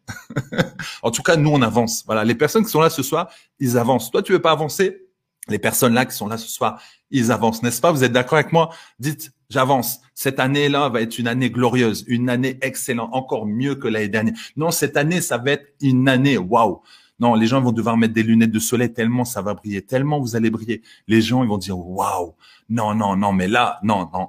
[1.02, 2.04] en tout cas, nous on avance.
[2.06, 4.10] Voilà, les personnes qui sont là ce soir, ils avancent.
[4.10, 5.07] Toi, tu veux pas avancer?
[5.50, 6.80] Les personnes là qui sont là ce soir,
[7.10, 7.92] ils avancent, n'est-ce pas?
[7.92, 8.70] Vous êtes d'accord avec moi?
[8.98, 10.00] Dites, j'avance.
[10.14, 14.34] Cette année-là va être une année glorieuse, une année excellente, encore mieux que l'année dernière.
[14.56, 16.82] Non, cette année, ça va être une année, waouh
[17.20, 20.20] non, les gens vont devoir mettre des lunettes de soleil tellement ça va briller, tellement
[20.20, 20.82] vous allez briller.
[21.08, 22.34] Les gens, ils vont dire waouh.
[22.68, 24.28] Non, non, non, mais là, non, non.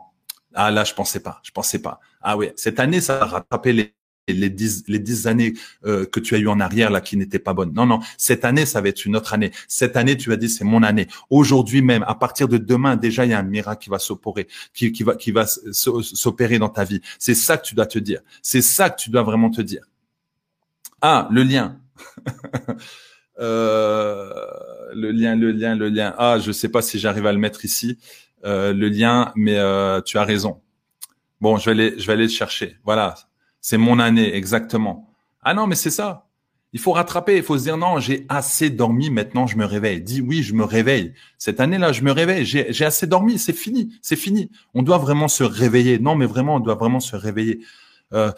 [0.55, 1.99] Ah là, je pensais pas, je pensais pas.
[2.21, 3.93] Ah oui, cette année, ça va rattraper les
[4.33, 5.53] les dix, les dix années
[5.85, 7.73] euh, que tu as eu en arrière là qui n'étaient pas bonnes.
[7.73, 9.51] Non, non, cette année, ça va être une autre année.
[9.67, 11.07] Cette année, tu vas dire, c'est mon année.
[11.29, 14.47] Aujourd'hui même, à partir de demain, déjà, il y a un miracle qui va s'opérer,
[14.73, 17.01] qui, qui va, qui va s'opérer dans ta vie.
[17.17, 18.21] C'est ça que tu dois te dire.
[18.41, 19.83] C'est ça que tu dois vraiment te dire.
[21.01, 21.79] Ah, le lien.
[23.39, 24.33] euh,
[24.93, 26.13] le lien, le lien, le lien.
[26.17, 27.97] Ah, je sais pas si j'arrive à le mettre ici,
[28.45, 29.57] euh, le lien, mais
[30.03, 30.61] tu as raison.
[31.41, 32.77] Bon, je vais aller, je vais aller le chercher.
[32.83, 33.15] Voilà,
[33.61, 35.09] c'est mon année, exactement.
[35.41, 36.27] Ah non, mais c'est ça.
[36.71, 40.01] Il faut rattraper, il faut se dire non, j'ai assez dormi, maintenant je me réveille.
[40.01, 41.13] Dis oui, je me réveille.
[41.39, 44.51] Cette année-là, je me réveille, j'ai assez dormi, c'est fini, c'est fini.
[44.75, 45.97] On doit vraiment se réveiller.
[45.97, 47.61] Non, mais vraiment, on doit vraiment se réveiller.
[48.13, 48.31] Euh,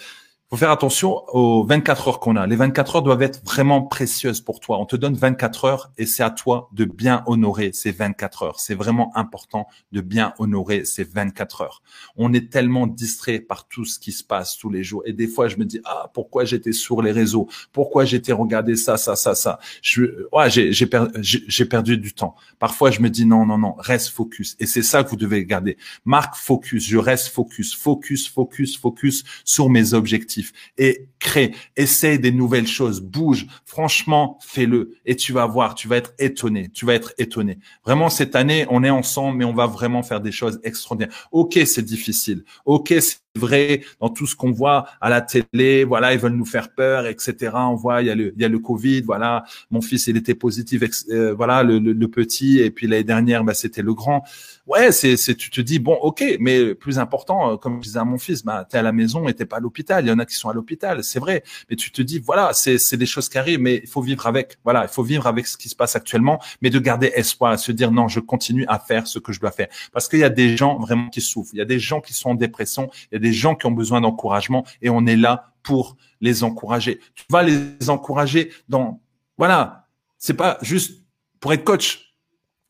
[0.51, 2.45] faut faire attention aux 24 heures qu'on a.
[2.45, 4.79] Les 24 heures doivent être vraiment précieuses pour toi.
[4.79, 8.59] On te donne 24 heures et c'est à toi de bien honorer ces 24 heures.
[8.59, 11.81] C'est vraiment important de bien honorer ces 24 heures.
[12.17, 15.03] On est tellement distrait par tout ce qui se passe tous les jours.
[15.05, 17.47] Et des fois, je me dis, ah, pourquoi j'étais sur les réseaux?
[17.71, 19.57] Pourquoi j'étais regardé ça, ça, ça, ça?
[19.81, 20.89] Je, ouais, j'ai, j'ai,
[21.21, 22.35] j'ai perdu du temps.
[22.59, 24.57] Parfois, je me dis, non, non, non, reste focus.
[24.59, 25.77] Et c'est ça que vous devez garder.
[26.03, 26.85] Marque focus.
[26.85, 30.40] Je reste focus, focus, focus, focus sur mes objectifs
[30.77, 33.47] et crée, essaye des nouvelles choses, bouge.
[33.65, 37.59] Franchement, fais-le et tu vas voir, tu vas être étonné, tu vas être étonné.
[37.85, 41.27] Vraiment, cette année, on est ensemble, mais on va vraiment faire des choses extraordinaires.
[41.31, 42.43] Ok, c'est difficile.
[42.65, 42.93] Ok,
[43.35, 45.83] vrai dans tout ce qu'on voit à la télé.
[45.83, 47.51] Voilà, ils veulent nous faire peur, etc.
[47.53, 49.01] On voit, il y a le, il y a le Covid.
[49.01, 50.83] Voilà, mon fils, il était positif.
[51.09, 52.59] Euh, voilà, le, le, petit.
[52.59, 54.23] Et puis l'année dernière, bah, c'était le grand.
[54.67, 57.99] Ouais, c'est, c'est, tu te dis bon, ok, mais plus important, euh, comme je disais
[57.99, 60.05] à mon fils, bah, t'es à la maison et t'es pas à l'hôpital.
[60.05, 61.43] Il y en a qui sont à l'hôpital, c'est vrai.
[61.69, 64.27] Mais tu te dis voilà, c'est, c'est des choses qui arrivent, mais il faut vivre
[64.27, 64.57] avec.
[64.63, 67.71] Voilà, il faut vivre avec ce qui se passe actuellement, mais de garder espoir, se
[67.71, 70.29] dire non, je continue à faire ce que je dois faire, parce qu'il y a
[70.29, 71.51] des gens vraiment qui souffrent.
[71.53, 72.89] Il y a des gens qui sont en dépression.
[73.21, 76.99] Des gens qui ont besoin d'encouragement et on est là pour les encourager.
[77.15, 79.01] Tu vas les encourager dans,
[79.37, 81.03] voilà, c'est pas juste
[81.39, 82.13] pour être coach.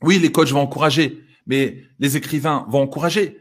[0.04, 3.38] Oui, les coachs vont encourager, mais les écrivains vont encourager,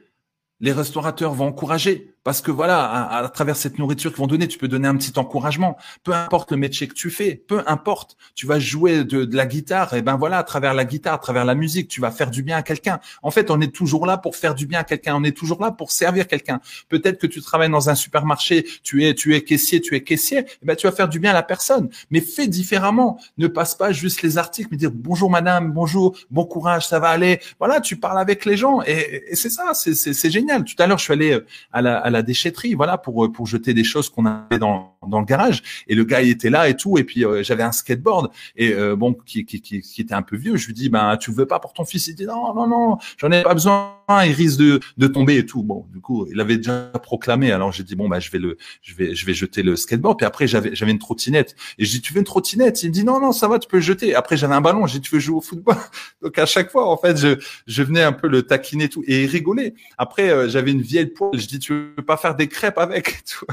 [0.61, 4.59] les restaurateurs vont encourager, parce que voilà, à, travers cette nourriture qu'ils vont donner, tu
[4.59, 5.79] peux donner un petit encouragement.
[6.05, 8.17] Peu importe le métier que tu fais, peu importe.
[8.35, 11.19] Tu vas jouer de, de la guitare, et ben voilà, à travers la guitare, à
[11.19, 13.01] travers la musique, tu vas faire du bien à quelqu'un.
[13.23, 15.15] En fait, on est toujours là pour faire du bien à quelqu'un.
[15.17, 16.61] On est toujours là pour servir quelqu'un.
[16.89, 20.41] Peut-être que tu travailles dans un supermarché, tu es, tu es caissier, tu es caissier,
[20.41, 21.89] et ben tu vas faire du bien à la personne.
[22.11, 23.19] Mais fais différemment.
[23.39, 27.09] Ne passe pas juste les articles, mais dire bonjour madame, bonjour, bon courage, ça va
[27.09, 27.41] aller.
[27.59, 30.65] Voilà, tu parles avec les gens, et, et c'est ça, c'est génial.
[30.65, 31.41] Tout à l'heure, je suis allé
[31.73, 35.21] à la à la déchetterie, voilà, pour pour jeter des choses qu'on avait dans dans
[35.21, 35.63] le garage.
[35.89, 36.99] Et le gars il était là et tout.
[36.99, 40.57] Et puis j'avais un skateboard et bon qui, qui, qui qui était un peu vieux.
[40.57, 42.07] Je lui dis ben tu veux pas pour ton fils?
[42.09, 43.97] Il dit non non non, j'en ai pas besoin.
[44.25, 45.63] Il risque de de tomber et tout.
[45.63, 47.53] Bon du coup il avait déjà proclamé.
[47.53, 50.19] Alors j'ai dit bon bah je vais le je vais je vais jeter le skateboard.
[50.19, 52.83] Puis après j'avais j'avais une trottinette et je dis tu veux une trottinette?
[52.83, 54.15] Il me dit non non ça va tu peux le jeter.
[54.15, 54.87] Après j'avais un ballon.
[54.87, 55.77] J'ai dit tu veux jouer au football?
[56.23, 59.27] Donc à chaque fois en fait je je venais un peu le taquiner tout et
[59.27, 59.75] rigoler.
[59.99, 61.39] Après euh, j'avais une vieille poêle.
[61.39, 63.47] Je dis tu veux pas faire des crêpes avec tout.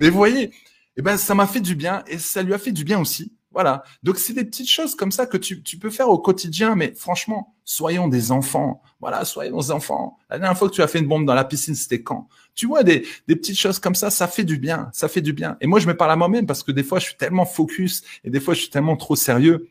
[0.00, 0.52] Mais vous voyez,
[0.96, 3.32] eh ben ça m'a fait du bien et ça lui a fait du bien aussi.
[3.50, 3.82] Voilà.
[4.02, 6.94] Donc c'est des petites choses comme ça que tu, tu peux faire au quotidien, mais
[6.94, 8.82] franchement, soyons des enfants.
[9.00, 10.18] Voilà, soyons des enfants.
[10.30, 12.28] La dernière fois que tu as fait une bombe dans la piscine, c'était quand?
[12.54, 14.90] Tu vois, des, des petites choses comme ça, ça fait du bien.
[14.92, 15.56] Ça fait du bien.
[15.60, 18.02] Et moi, je me parle à moi-même parce que des fois, je suis tellement focus
[18.22, 19.68] et des fois, je suis tellement trop sérieux.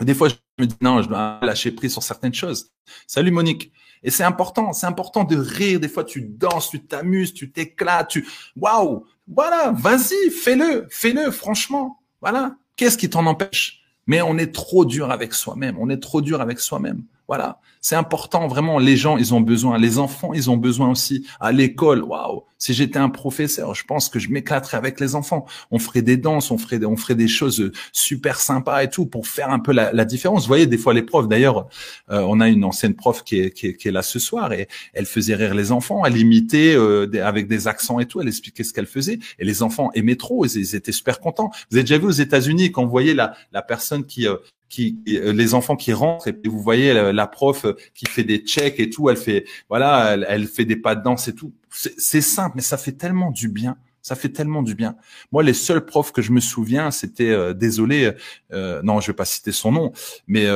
[0.00, 2.70] Des fois, je me dis non, je dois lâcher prise sur certaines choses.
[3.06, 3.72] Salut Monique.
[4.02, 5.78] Et c'est important, c'est important de rire.
[5.78, 8.26] Des fois, tu danses, tu t'amuses, tu t'éclates, tu,
[8.56, 12.56] waouh, voilà, vas-y, fais-le, fais-le, franchement, voilà.
[12.76, 13.80] Qu'est-ce qui t'en empêche?
[14.06, 15.76] Mais on est trop dur avec soi-même.
[15.78, 17.04] On est trop dur avec soi-même.
[17.32, 18.78] Voilà, c'est important vraiment.
[18.78, 19.78] Les gens, ils ont besoin.
[19.78, 21.26] Les enfants, ils ont besoin aussi.
[21.40, 22.42] À l'école, waouh.
[22.58, 25.46] Si j'étais un professeur, je pense que je m'éclaterais avec les enfants.
[25.70, 29.26] On ferait des danses, on ferait, on ferait des choses super sympas et tout pour
[29.26, 30.42] faire un peu la, différence.
[30.42, 31.26] Vous voyez, des fois les profs.
[31.26, 31.68] D'ailleurs,
[32.10, 35.54] euh, on a une ancienne prof qui est, là ce soir et elle faisait rire
[35.54, 36.04] les enfants.
[36.04, 38.20] Elle imitait euh, avec des accents et tout.
[38.20, 40.44] Elle expliquait ce qu'elle faisait et les enfants aimaient trop.
[40.44, 41.50] Ils, ils, étaient super contents.
[41.70, 43.34] Vous avez déjà vu aux États-Unis quand vous voyez la,
[43.66, 44.36] personne qui euh,
[44.80, 48.80] euh, les enfants qui rentrent et vous voyez la, prof euh, qui fait des checks
[48.80, 51.52] et tout, elle fait voilà, elle, fait des pas de danse et tout.
[51.70, 53.76] C'est simple, mais ça fait tellement du bien.
[54.04, 54.96] Ça fait tellement du bien.
[55.30, 58.10] Moi, les seuls profs que je me souviens, c'était euh, désolé,
[58.50, 59.92] non, je vais pas citer son nom,
[60.26, 60.46] mais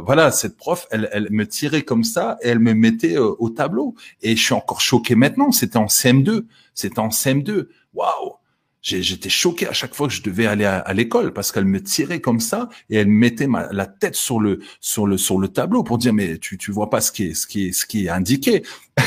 [0.00, 3.94] voilà, cette prof, elle, elle me tirait comme ça et elle me mettait au tableau.
[4.22, 5.52] Et je suis encore choqué maintenant.
[5.52, 6.46] C'était en CM2.
[6.74, 7.68] C'était en CM2.
[7.94, 8.39] Waouh
[8.82, 12.20] J'étais choqué à chaque fois que je devais aller à, l'école parce qu'elle me tirait
[12.20, 15.82] comme ça et elle mettait ma, la tête sur le sur le sur le tableau
[15.82, 18.06] pour dire mais tu tu vois pas ce qui est ce qui est ce qui
[18.06, 18.62] est indiqué.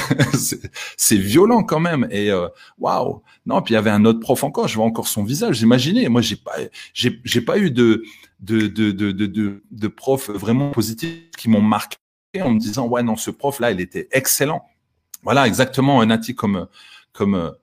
[0.98, 2.48] C'est violent quand même et euh,
[2.78, 3.24] waouh.
[3.48, 6.08] Non puis il y avait un autre prof encore je vois encore son visage imaginez
[6.08, 6.56] moi j'ai pas
[6.94, 8.04] j'ai j'ai pas eu de
[8.42, 9.26] de de de de
[9.72, 9.94] de,
[10.34, 11.98] vraiment positifs qui m'ont marqué
[12.40, 14.70] en me disant ouais non ce prof là il était excellent.
[15.24, 16.68] Voilà exactement Nati comme
[17.12, 17.54] comme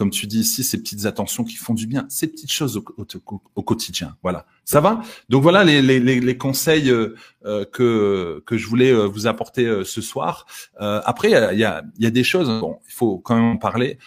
[0.00, 3.62] comme tu dis ici, ces petites attentions qui font du bien, ces petites choses au,
[3.62, 4.16] quotidien.
[4.22, 5.02] Voilà, ça va?
[5.28, 9.82] Donc voilà les, les, les conseils euh, euh, que que je voulais euh, vous apporter
[9.84, 10.46] ce soir.
[10.78, 12.48] après, il y a, y a des choses.
[12.48, 13.98] Bon, il faut quand même en parler.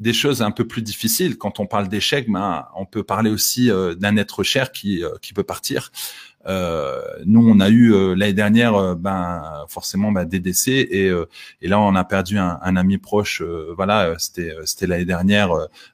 [0.00, 1.38] des choses un peu plus difficiles.
[1.38, 3.70] Quand on parle d'échec, ben, on peut parler aussi
[4.00, 5.92] d'un être cher qui, qui peut partir.
[6.48, 11.12] Euh, nous, on a eu euh, l'année dernière, euh, ben forcément, ben, des décès et,
[11.60, 13.42] et là, on a perdu un, un ami proche.
[13.76, 15.50] voilà, c'était c'était l'année dernière.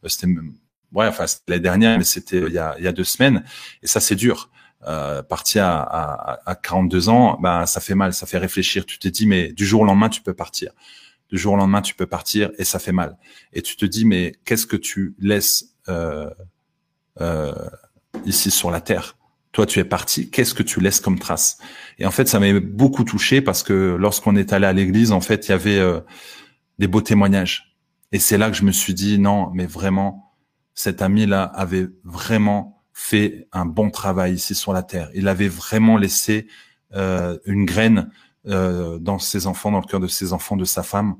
[0.06, 0.28] c'était
[0.92, 3.44] ouais, enfin c'était l'année dernière, mais c'était il y a il y a deux semaines.
[3.82, 4.50] Et ça, c'est dur.
[4.86, 5.80] Euh, partir à,
[6.34, 8.84] à, à 42 ans, ben ça fait mal, ça fait réfléchir.
[8.84, 10.72] Tu te dis mais du jour au lendemain tu peux partir.
[11.30, 13.16] Du jour au lendemain tu peux partir et ça fait mal.
[13.54, 16.28] Et tu te dis mais qu'est-ce que tu laisses euh,
[17.22, 17.54] euh,
[18.26, 19.16] ici sur la terre?
[19.54, 20.30] Toi, tu es parti.
[20.30, 21.58] Qu'est-ce que tu laisses comme trace?
[22.00, 25.20] Et en fait, ça m'a beaucoup touché parce que lorsqu'on est allé à l'église, en
[25.20, 26.00] fait, il y avait euh,
[26.80, 27.76] des beaux témoignages.
[28.10, 30.34] Et c'est là que je me suis dit non, mais vraiment,
[30.74, 35.08] cet ami-là avait vraiment fait un bon travail ici sur la terre.
[35.14, 36.48] Il avait vraiment laissé
[36.94, 38.10] euh, une graine
[38.48, 41.14] euh, dans ses enfants, dans le cœur de ses enfants, de sa femme,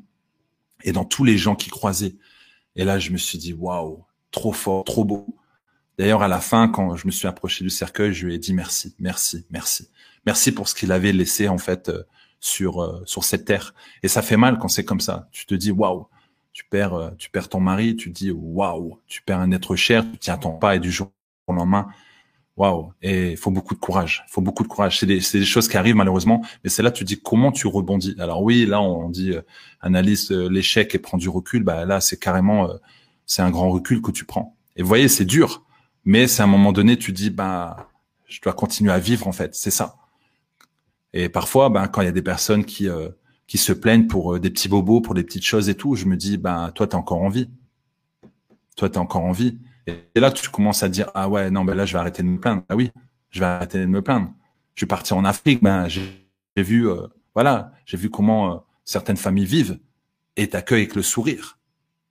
[0.83, 2.17] et dans tous les gens qui croisaient.
[2.75, 5.37] Et là, je me suis dit waouh, trop fort, trop beau.
[5.99, 8.53] D'ailleurs, à la fin, quand je me suis approché du cercueil, je lui ai dit
[8.53, 9.89] merci, merci, merci,
[10.27, 12.03] merci pour ce qu'il avait laissé en fait euh,
[12.41, 13.75] sur euh, sur cette terre.
[14.03, 15.29] Et ça fait mal quand c'est comme ça.
[15.31, 16.09] Tu te dis waouh,
[16.53, 20.05] tu perds euh, tu perds ton mari, tu dis waouh, tu perds un être cher,
[20.11, 21.13] tu t'y attends pas et du jour
[21.47, 21.87] au lendemain,
[22.57, 22.93] waouh.
[23.01, 24.25] Et il faut beaucoup de courage.
[24.29, 24.99] Il faut beaucoup de courage.
[24.99, 28.17] C'est des des choses qui arrivent malheureusement, mais c'est là tu dis comment tu rebondis?
[28.19, 29.33] Alors oui, là on dit
[29.81, 31.63] analyse l'échec et prends du recul.
[31.63, 32.69] Bah là c'est carrément
[33.27, 34.57] c'est un grand recul que tu prends.
[34.77, 35.65] Et vous voyez, c'est dur
[36.05, 37.89] mais c'est à un moment donné, tu dis, bah,
[38.27, 39.97] je dois continuer à vivre en fait, c'est ça.
[41.13, 43.09] Et parfois, ben, quand il y a des personnes qui euh,
[43.47, 46.07] qui se plaignent pour euh, des petits bobos, pour des petites choses et tout, je
[46.07, 47.51] me dis, ben, toi, t'es encore en vie.
[48.77, 49.59] Toi, t'es encore en vie.
[49.87, 52.29] Et là, tu commences à dire, ah ouais, non, ben là, je vais arrêter de
[52.29, 52.63] me plaindre.
[52.69, 52.91] Ah oui,
[53.31, 54.33] je vais arrêter de me plaindre.
[54.75, 56.27] Je suis parti en Afrique, ben, j'ai
[56.57, 59.79] vu, euh, voilà, j'ai vu comment certaines familles vivent
[60.37, 61.59] et t'accueillent avec le sourire.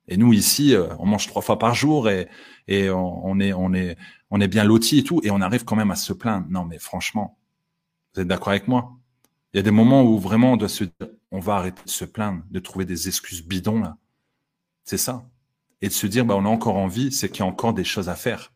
[0.08, 2.28] Et nous ici, on mange trois fois par jour et
[2.66, 6.46] et on, est bien loti et tout, et on arrive quand même à se plaindre.
[6.48, 7.38] Non, mais franchement,
[8.14, 8.96] vous êtes d'accord avec moi?
[9.52, 11.90] Il y a des moments où vraiment on doit se dire, on va arrêter de
[11.90, 13.96] se plaindre, de trouver des excuses bidons là.
[14.84, 15.28] C'est ça.
[15.80, 17.84] Et de se dire, bah, on a encore envie, c'est qu'il y a encore des
[17.84, 18.52] choses à faire.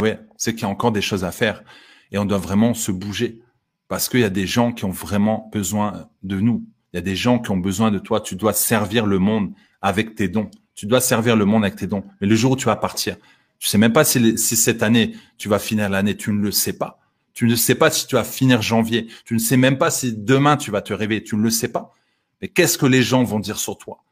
[0.00, 1.62] Ouais, c'est qu'il y a encore des choses à faire.
[2.10, 3.42] Et on doit vraiment se bouger.
[3.88, 6.64] Parce qu'il y a des gens qui ont vraiment besoin de nous.
[6.92, 8.20] Il y a des gens qui ont besoin de toi.
[8.20, 9.52] Tu dois servir le monde
[9.82, 10.50] avec tes dons.
[10.74, 12.04] Tu dois servir le monde avec tes dons.
[12.20, 13.16] Mais le jour où tu vas partir,
[13.58, 16.16] tu sais même pas si, si cette année, tu vas finir l'année.
[16.16, 17.00] Tu ne le sais pas.
[17.34, 19.08] Tu ne sais pas si tu vas finir janvier.
[19.24, 21.22] Tu ne sais même pas si demain tu vas te réveiller.
[21.22, 21.92] Tu ne le sais pas.
[22.40, 24.02] Mais qu'est-ce que les gens vont dire sur toi?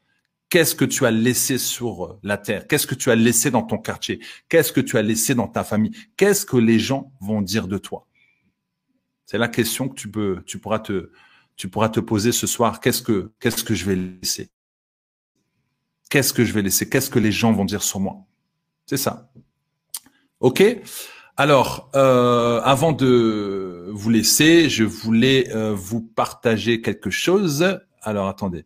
[0.49, 2.67] Qu'est-ce que tu as laissé sur euh, la terre?
[2.67, 4.19] Qu'est-ce que tu as laissé dans ton quartier?
[4.49, 5.91] Qu'est-ce que tu as laissé dans ta famille?
[6.17, 8.05] Qu'est-ce que les gens vont dire de toi?
[9.25, 11.11] C'est la question que tu peux, tu pourras te,
[11.55, 12.81] tu pourras te poser ce soir.
[12.81, 14.49] Qu'est-ce que, qu'est-ce que je vais laisser?
[16.11, 16.89] Qu'est-ce que je vais laisser?
[16.89, 18.17] Qu'est-ce que les gens vont dire sur moi?
[18.85, 19.31] C'est ça.
[20.41, 20.61] Ok?
[21.37, 27.79] Alors, euh, avant de vous laisser, je voulais euh, vous partager quelque chose.
[28.01, 28.65] Alors, attendez.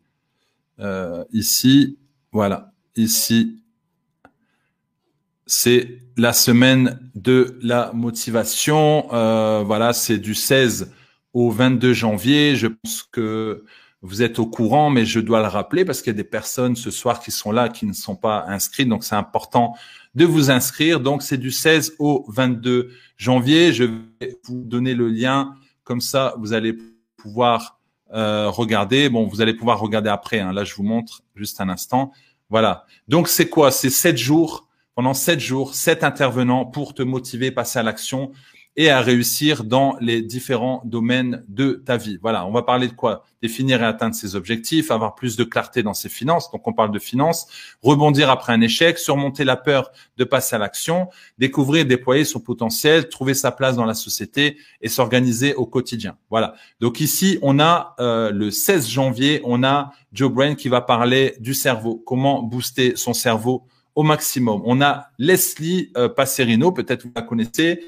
[0.80, 2.00] Euh, ici,
[2.32, 3.62] voilà, ici,
[5.46, 9.08] c'est la semaine de la motivation.
[9.14, 10.91] Euh, voilà, c'est du 16
[11.34, 12.56] au 22 janvier.
[12.56, 13.64] Je pense que
[14.06, 16.76] vous êtes au courant, mais je dois le rappeler parce qu'il y a des personnes
[16.76, 18.88] ce soir qui sont là, qui ne sont pas inscrites.
[18.88, 19.76] Donc, c'est important
[20.14, 20.99] de vous inscrire.
[20.99, 23.74] Donc, c'est du 16 au 22 janvier.
[23.74, 25.56] Je vais vous donner le lien.
[25.84, 26.78] Comme ça, vous allez
[27.18, 27.80] pouvoir
[28.14, 29.10] euh, regardez.
[29.10, 30.39] Bon, vous allez pouvoir regarder après.
[30.39, 30.53] Hein.
[30.53, 32.12] Là, je vous montre juste un instant.
[32.49, 32.86] Voilà.
[33.08, 33.72] Donc, c'est quoi?
[33.72, 34.68] C'est sept jours.
[34.93, 38.32] Pendant sept jours, sept intervenants pour te motiver, passer à l'action
[38.78, 42.17] et à réussir dans les différents domaines de ta vie.
[42.21, 43.23] Voilà, on va parler de quoi?
[43.41, 46.51] Définir et atteindre ses objectifs, avoir plus de clarté dans ses finances.
[46.51, 47.47] Donc on parle de finances,
[47.82, 52.39] rebondir après un échec, surmonter la peur de passer à l'action, découvrir et déployer son
[52.39, 56.17] potentiel, trouver sa place dans la société et s'organiser au quotidien.
[56.30, 56.55] Voilà.
[56.82, 61.36] Donc ici, on a euh, le 16 janvier, on a Joe Brain qui va parler
[61.39, 63.63] du cerveau, comment booster son cerveau
[63.95, 64.61] au maximum?
[64.65, 67.80] On a Leslie euh, Passerino, peut-être vous la connaissez,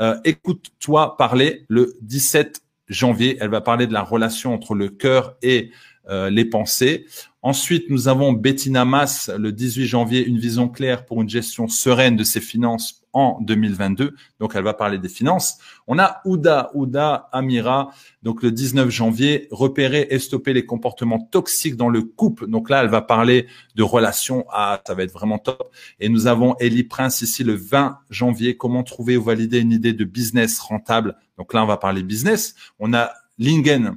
[0.00, 3.36] euh, écoute-toi parler le 17 janvier.
[3.40, 5.70] Elle va parler de la relation entre le cœur et
[6.08, 7.06] euh, les pensées.
[7.42, 12.16] Ensuite, nous avons Bettina Mass le 18 janvier, une vision claire pour une gestion sereine
[12.16, 14.14] de ses finances en 2022.
[14.40, 15.58] Donc, elle va parler des finances.
[15.86, 17.90] On a Ouda, Ouda Amira,
[18.22, 22.46] donc le 19 janvier, repérer et stopper les comportements toxiques dans le couple.
[22.46, 24.44] Donc là, elle va parler de relations.
[24.50, 25.72] Ah, ça va être vraiment top.
[26.00, 29.92] Et nous avons Ellie Prince ici le 20 janvier, comment trouver ou valider une idée
[29.92, 31.16] de business rentable?
[31.36, 32.54] Donc là, on va parler business.
[32.78, 33.96] On a Lingen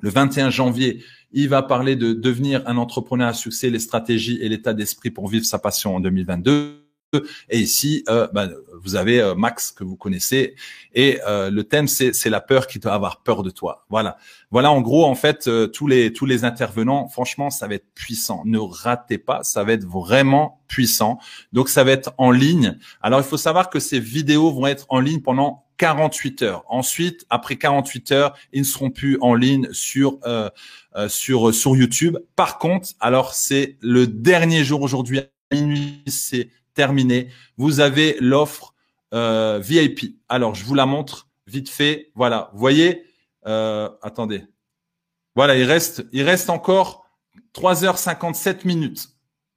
[0.00, 4.48] le 21 janvier, il va parler de devenir un entrepreneur à succès, les stratégies et
[4.48, 6.85] l'état d'esprit pour vivre sa passion en 2022.
[7.48, 8.48] Et ici, euh, bah,
[8.82, 10.54] vous avez euh, Max que vous connaissez.
[10.94, 13.84] Et euh, le thème, c'est la peur qui doit avoir peur de toi.
[13.88, 14.16] Voilà.
[14.50, 18.42] Voilà en gros, en fait, tous les tous les intervenants, franchement, ça va être puissant.
[18.44, 21.18] Ne ratez pas, ça va être vraiment puissant.
[21.52, 22.78] Donc, ça va être en ligne.
[23.02, 26.64] Alors, il faut savoir que ces vidéos vont être en ligne pendant 48 heures.
[26.68, 30.18] Ensuite, après 48 heures, ils ne seront plus en ligne sur
[31.08, 32.16] sur YouTube.
[32.36, 37.28] Par contre, alors c'est le dernier jour aujourd'hui à minuit, c'est terminé.
[37.56, 38.74] Vous avez l'offre
[39.12, 40.20] euh, VIP.
[40.28, 42.12] Alors, je vous la montre vite fait.
[42.14, 43.02] Voilà, vous voyez,
[43.46, 44.44] euh, attendez.
[45.34, 47.10] Voilà, il reste, il reste encore
[47.54, 49.08] 3h57 minutes.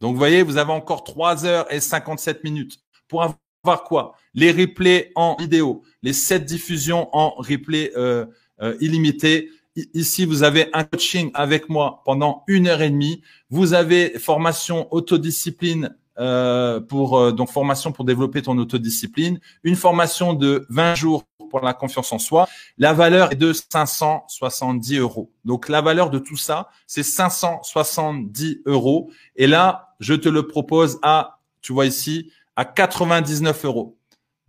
[0.02, 4.16] Donc, vous voyez, vous avez encore 3h57 minutes pour avoir quoi?
[4.34, 8.26] Les replays en vidéo, les 7 diffusions en replay euh,
[8.62, 9.52] euh, illimité.
[9.94, 13.22] Ici, vous avez un coaching avec moi pendant une heure et demie.
[13.50, 20.34] Vous avez formation autodiscipline euh, pour euh, donc formation pour développer ton autodiscipline, une formation
[20.34, 22.48] de 20 jours pour la confiance en soi.
[22.78, 25.32] La valeur est de 570 euros.
[25.46, 29.10] Donc la valeur de tout ça, c'est 570 euros.
[29.36, 33.98] Et là, je te le propose à, tu vois ici, à 99 euros.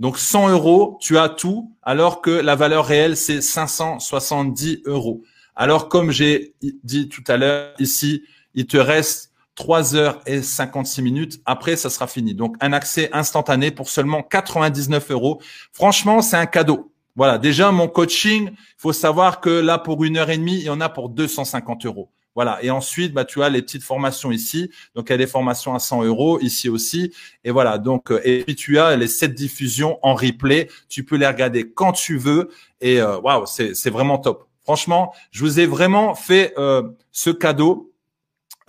[0.01, 5.23] Donc 100 euros, tu as tout, alors que la valeur réelle, c'est 570 euros.
[5.55, 8.23] Alors comme j'ai dit tout à l'heure ici,
[8.55, 11.41] il te reste 3 heures et 56 minutes.
[11.45, 12.35] Après, ça sera fini.
[12.35, 15.41] Donc, un accès instantané pour seulement 99 euros.
[15.73, 16.93] Franchement, c'est un cadeau.
[17.17, 17.39] Voilà.
[17.39, 20.71] Déjà, mon coaching, il faut savoir que là, pour une heure et demie, il y
[20.71, 22.11] en a pour 250 euros.
[22.35, 22.63] Voilà.
[22.63, 24.71] Et ensuite, bah, tu as les petites formations ici.
[24.95, 27.13] Donc, il y a des formations à 100 euros ici aussi.
[27.45, 27.79] Et voilà.
[27.79, 30.69] Donc, euh, et puis tu as les sept diffusions en replay.
[30.89, 32.51] Tu peux les regarder quand tu veux.
[32.81, 34.47] Et euh, waouh, c'est vraiment top.
[34.63, 37.90] Franchement, je vous ai vraiment fait euh, ce cadeau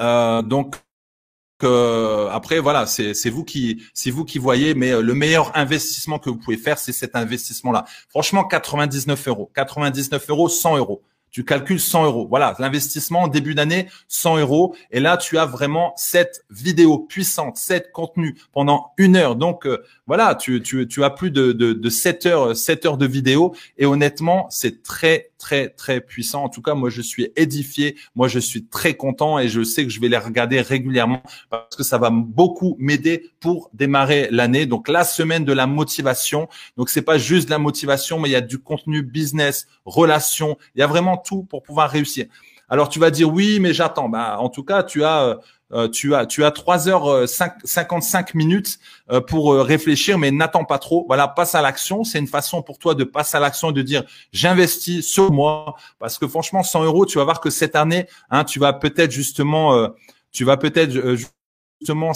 [0.02, 0.76] euh, donc
[1.64, 6.20] euh, après voilà, c'est vous qui c'est vous qui voyez, mais euh, le meilleur investissement
[6.20, 7.86] que vous pouvez faire, c'est cet investissement-là.
[8.10, 11.02] Franchement, 99 euros, 99 euros, 100 euros.
[11.30, 12.28] Tu calcules 100 euros.
[12.28, 14.76] Voilà, l'investissement début d'année, 100 euros.
[14.91, 19.38] Et là, tu as vraiment cette vidéo puissante, cette contenu pendant une heure.
[19.38, 19.66] Donc,
[20.12, 23.55] voilà, tu, tu, tu as plus de, de, de 7 heures, 7 heures de vidéo.
[23.78, 26.43] Et honnêtement, c'est très, très, très puissant.
[26.43, 27.95] En tout cas, moi, je suis édifié.
[28.14, 31.78] Moi, je suis très content et je sais que je vais les regarder régulièrement parce
[31.78, 34.66] que ça va beaucoup m'aider pour démarrer l'année.
[34.66, 36.49] Donc, la semaine de la motivation.
[36.76, 40.57] Donc, c'est pas juste de la motivation, mais il y a du contenu business, relation.
[40.76, 42.26] Il y a vraiment tout pour pouvoir réussir.
[42.72, 44.08] Alors tu vas dire oui, mais j'attends.
[44.08, 45.38] Bah, en tout cas, tu as
[45.74, 48.80] euh, tu as tu as 3 heures 55 euh, minutes
[49.12, 51.04] euh, pour réfléchir, mais n'attends pas trop.
[51.06, 52.06] Voilà, passe à l'action.
[52.06, 55.76] C'est une façon pour toi de passer à l'action et de dire j'investis sur moi
[56.00, 59.12] parce que franchement 100 euros, tu vas voir que cette année, hein, tu vas peut-être
[59.12, 59.90] justement,
[60.32, 61.18] tu vas peut-être
[61.80, 62.14] justement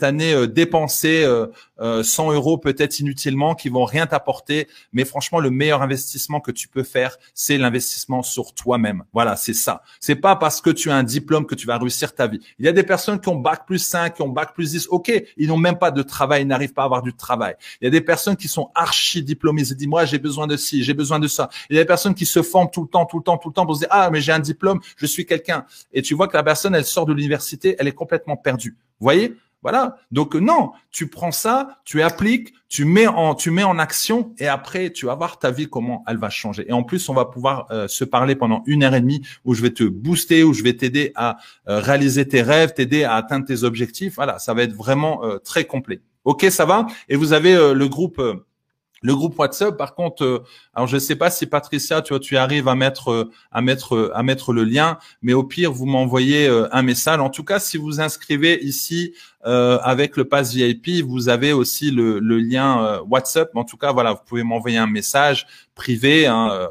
[0.00, 4.68] année euh, dépenser 100 euh, euh, euros peut-être inutilement qui vont rien t'apporter.
[4.92, 9.04] Mais franchement, le meilleur investissement que tu peux faire, c'est l'investissement sur toi-même.
[9.12, 9.82] Voilà, c'est ça.
[10.00, 12.40] C'est pas parce que tu as un diplôme que tu vas réussir ta vie.
[12.58, 14.88] Il y a des personnes qui ont bac plus 5, qui ont bac plus 10.
[14.90, 17.54] OK, ils n'ont même pas de travail, ils n'arrivent pas à avoir du travail.
[17.80, 19.62] Il y a des personnes qui sont archi diplômées.
[19.62, 21.50] Ils se disent, moi, j'ai besoin de ci, j'ai besoin de ça.
[21.68, 23.48] Il y a des personnes qui se forment tout le temps, tout le temps, tout
[23.48, 25.66] le temps pour se dire, ah, mais j'ai un diplôme, je suis quelqu'un.
[25.92, 28.76] Et tu vois que la personne, elle sort de l'université, elle est complètement perdue.
[29.00, 29.34] Vous voyez?
[29.62, 29.96] Voilà.
[30.10, 34.48] Donc non, tu prends ça, tu appliques, tu mets en tu mets en action et
[34.48, 36.64] après tu vas voir ta vie comment elle va changer.
[36.68, 39.54] Et en plus, on va pouvoir euh, se parler pendant une heure et demie où
[39.54, 41.36] je vais te booster, où je vais t'aider à
[41.68, 44.16] euh, réaliser tes rêves, t'aider à atteindre tes objectifs.
[44.16, 46.00] Voilà, ça va être vraiment euh, très complet.
[46.24, 46.86] Ok, ça va?
[47.08, 48.22] Et vous avez le groupe
[49.02, 50.44] le groupe WhatsApp, par contre, euh,
[50.74, 54.12] alors je ne sais pas si Patricia, tu arrives à mettre euh, à mettre euh,
[54.14, 57.18] à mettre le lien, mais au pire, vous m'envoyez un message.
[57.18, 62.20] En tout cas, si vous inscrivez ici avec le pass VIP, vous avez aussi le,
[62.20, 63.50] le lien WhatsApp.
[63.56, 66.26] En tout cas, voilà, vous pouvez m'envoyer un message privé.
[66.26, 66.68] Hein,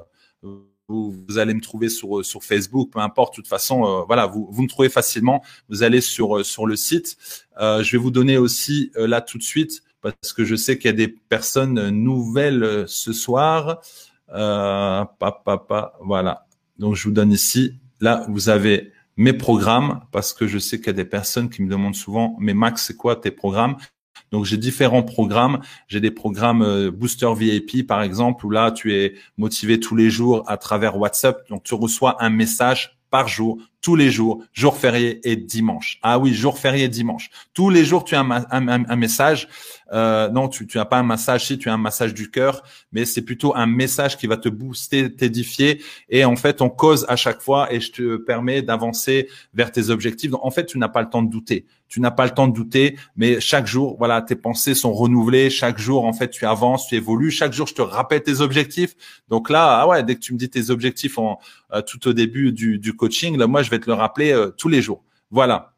[0.87, 3.33] vous, vous, allez me trouver sur sur Facebook, peu importe.
[3.33, 5.43] De toute façon, voilà, vous vous me trouvez facilement.
[5.69, 7.17] Vous allez sur sur le site.
[7.59, 10.93] je vais vous donner aussi là tout de suite parce que je sais qu'il y
[10.93, 13.81] a des personnes nouvelles euh, ce soir.
[14.33, 16.45] Euh, papa, voilà.
[16.77, 17.75] Donc je vous donne ici.
[17.99, 21.61] Là, vous avez mes programmes parce que je sais qu'il y a des personnes qui
[21.61, 23.77] me demandent souvent, mais Max, c'est quoi tes programmes?
[24.31, 25.59] Donc j'ai différents programmes.
[25.87, 30.09] J'ai des programmes euh, Booster VIP par exemple où là tu es motivé tous les
[30.09, 31.47] jours à travers WhatsApp.
[31.49, 35.97] Donc tu reçois un message par jour, tous les jours, jour férié et dimanche.
[36.03, 37.29] Ah oui, jour férié et dimanche.
[37.53, 39.47] Tous les jours, tu as un, message.
[39.91, 43.05] Euh, non, tu n'as pas un massage, si tu as un massage du cœur, mais
[43.05, 45.81] c'est plutôt un message qui va te booster, t'édifier.
[46.09, 49.89] Et en fait, on cause à chaque fois et je te permets d'avancer vers tes
[49.89, 50.31] objectifs.
[50.31, 52.47] Donc, en fait, tu n'as pas le temps de douter tu n'as pas le temps
[52.47, 55.49] de douter, mais chaque jour, voilà, tes pensées sont renouvelées.
[55.49, 57.31] Chaque jour, en fait, tu avances, tu évolues.
[57.31, 58.95] Chaque jour, je te rappelle tes objectifs.
[59.27, 62.53] Donc là, ah ouais, dès que tu me dis tes objectifs euh, tout au début
[62.53, 65.03] du, coaching, là, moi, vais te le rappeler euh, tous les jours.
[65.31, 65.73] Voilà.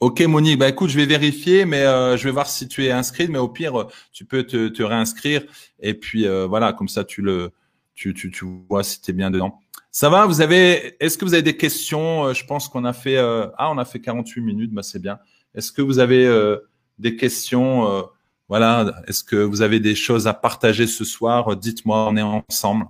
[0.00, 2.90] Ok Monique, bah écoute, je vais vérifier, mais euh, je vais voir si tu es
[2.90, 5.42] inscrit, mais au pire, tu peux te, réinscrire
[5.80, 7.50] et puis voilà, comme ça tu le,
[7.96, 9.58] tu, tu, vois si tu es bien dedans.
[9.90, 12.26] Ça va Vous avez Est-ce que vous avez des questions?
[12.26, 15.00] Euh, Je pense qu'on a fait euh, ah on a fait 48 minutes, bah c'est
[15.00, 15.18] bien.
[15.54, 16.58] Est-ce que vous avez euh,
[16.98, 18.06] des questions?
[18.48, 19.02] Voilà.
[19.08, 21.56] Est-ce que vous avez des choses à partager ce soir?
[21.56, 22.86] Dites-moi, on est ensemble.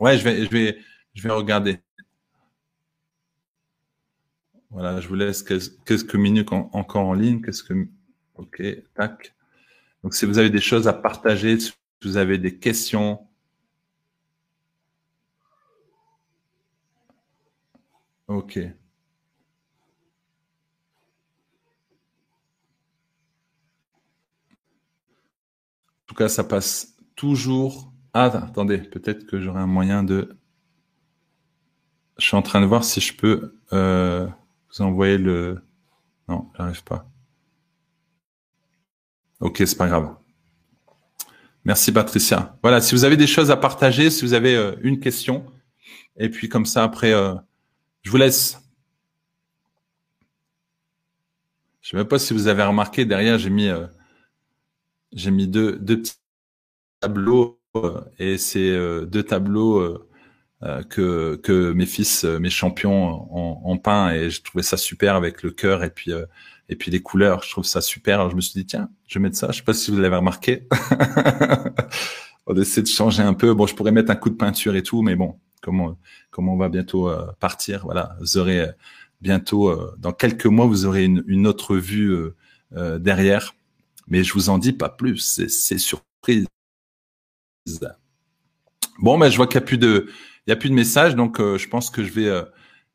[0.00, 0.78] Ouais, je vais je vais
[1.14, 1.78] je vais regarder.
[4.74, 7.40] Voilà, je vous laisse quelques minutes encore en ligne.
[7.40, 7.74] Qu'est-ce que
[8.34, 8.62] Ok,
[8.94, 9.34] tac.
[10.02, 11.72] Donc si vous avez des choses à partager, si
[12.02, 13.20] vous avez des questions,
[18.26, 18.58] Ok.
[18.58, 18.72] En
[26.06, 27.92] tout cas, ça passe toujours.
[28.12, 30.36] Ah, attendez, peut-être que j'aurai un moyen de.
[32.18, 34.26] Je suis en train de voir si je peux euh,
[34.76, 35.62] vous envoyer le.
[36.28, 37.06] Non, j'arrive pas.
[39.40, 40.16] Ok, c'est pas grave.
[41.64, 42.58] Merci Patricia.
[42.62, 45.46] Voilà, si vous avez des choses à partager, si vous avez euh, une question,
[46.16, 47.12] et puis comme ça après.
[47.12, 47.34] Euh,
[48.02, 48.60] je vous laisse.
[51.80, 53.86] Je ne sais même pas si vous avez remarqué, derrière, j'ai mis, euh,
[55.12, 56.14] j'ai mis deux, deux petits
[57.00, 57.60] tableaux
[58.18, 60.06] et euh, deux tableaux
[60.88, 65.50] que, que mes fils, mes champions ont, peint et je trouvais ça super avec le
[65.50, 66.12] cœur et puis,
[66.68, 67.42] et puis les couleurs.
[67.42, 68.20] Je trouve ça super.
[68.20, 69.48] Alors je me suis dit, tiens, je vais mettre ça.
[69.50, 70.66] Je sais pas si vous l'avez remarqué.
[72.46, 73.54] on essaie de changer un peu.
[73.54, 75.96] Bon, je pourrais mettre un coup de peinture et tout, mais bon, comment
[76.34, 77.84] comment on va bientôt euh, partir.
[77.84, 78.72] Voilà, vous aurez euh,
[79.20, 82.16] bientôt, euh, dans quelques mois, vous aurez une, autre vue
[82.72, 83.54] derrière.
[84.08, 86.46] Mais je vous en dis pas plus, c'est surprise.
[88.98, 90.08] Bon, ben je vois qu'il n'y a plus de
[90.46, 92.44] Il n'y a plus de messages, donc je pense que je vais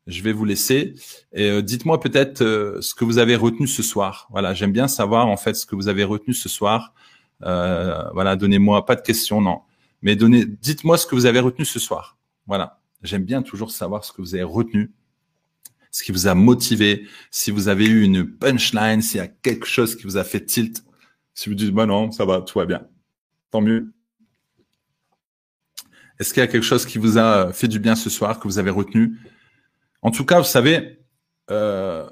[0.06, 0.94] je vais vous laisser.
[1.32, 2.38] Et dites-moi peut-être
[2.80, 4.28] ce que vous avez retenu ce soir.
[4.30, 6.94] Voilà, j'aime bien savoir en fait ce que vous avez retenu ce soir.
[7.40, 9.60] voilà, donnez-moi pas de questions, non,
[10.02, 12.18] mais donnez, dites-moi ce que vous avez retenu ce soir.
[12.46, 14.92] Voilà, j'aime bien toujours savoir ce que vous avez retenu
[15.90, 19.66] ce qui vous a motivé, si vous avez eu une punchline, s'il y a quelque
[19.66, 20.84] chose qui vous a fait tilt,
[21.34, 22.86] si vous dites, bah non, ça va, tout va bien.
[23.50, 23.92] Tant mieux.
[26.20, 28.46] Est-ce qu'il y a quelque chose qui vous a fait du bien ce soir, que
[28.46, 29.18] vous avez retenu?
[30.02, 31.00] En tout cas, vous savez,
[31.50, 32.08] euh,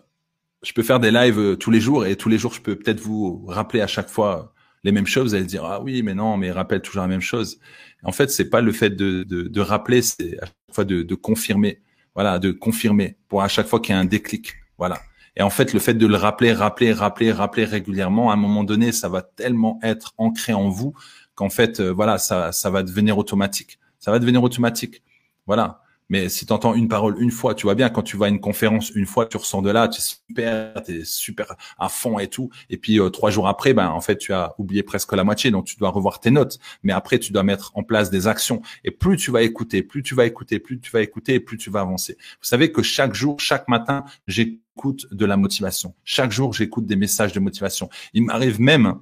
[0.62, 2.74] je peux faire des lives euh, tous les jours et tous les jours, je peux
[2.74, 4.52] peut-être vous rappeler à chaque fois
[4.82, 5.28] les mêmes choses.
[5.28, 7.60] Vous allez dire, ah oui, mais non, mais rappelle toujours la même chose.
[8.02, 11.14] En fait, c'est pas le fait de, de, rappeler, c'est à chaque fois de, de
[11.14, 11.82] confirmer
[12.18, 14.54] voilà, de confirmer pour à chaque fois qu'il y a un déclic.
[14.76, 14.98] Voilà.
[15.36, 18.64] Et en fait, le fait de le rappeler, rappeler, rappeler, rappeler régulièrement, à un moment
[18.64, 20.94] donné, ça va tellement être ancré en vous
[21.36, 23.78] qu'en fait, euh, voilà, ça, ça va devenir automatique.
[23.98, 25.02] Ça va devenir automatique.
[25.46, 25.82] Voilà.
[26.08, 28.28] Mais si tu entends une parole une fois, tu vois bien, quand tu vas à
[28.28, 31.88] une conférence une fois, tu ressens de là, tu es super, tu es super à
[31.88, 32.48] fond et tout.
[32.70, 35.50] Et puis euh, trois jours après, ben en fait, tu as oublié presque la moitié,
[35.50, 36.58] donc tu dois revoir tes notes.
[36.82, 38.62] Mais après, tu dois mettre en place des actions.
[38.84, 41.58] Et plus tu vas écouter, plus tu vas écouter, plus tu vas écouter, et plus
[41.58, 42.16] tu vas avancer.
[42.18, 45.94] Vous savez que chaque jour, chaque matin, j'écoute de la motivation.
[46.04, 47.90] Chaque jour, j'écoute des messages de motivation.
[48.14, 48.94] Il m'arrive même,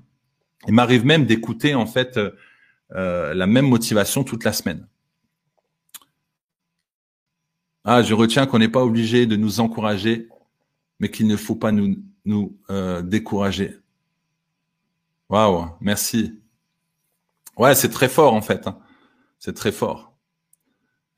[0.66, 2.32] il m'arrive même d'écouter en fait euh,
[2.92, 4.86] euh la même motivation toute la semaine.
[7.84, 10.28] Ah, je retiens qu'on n'est pas obligé de nous encourager,
[10.98, 13.78] mais qu'il ne faut pas nous, nous euh, décourager.
[15.28, 16.40] Waouh, merci.
[17.56, 18.66] Ouais, c'est très fort en fait.
[18.66, 18.78] Hein.
[19.38, 20.16] C'est très fort.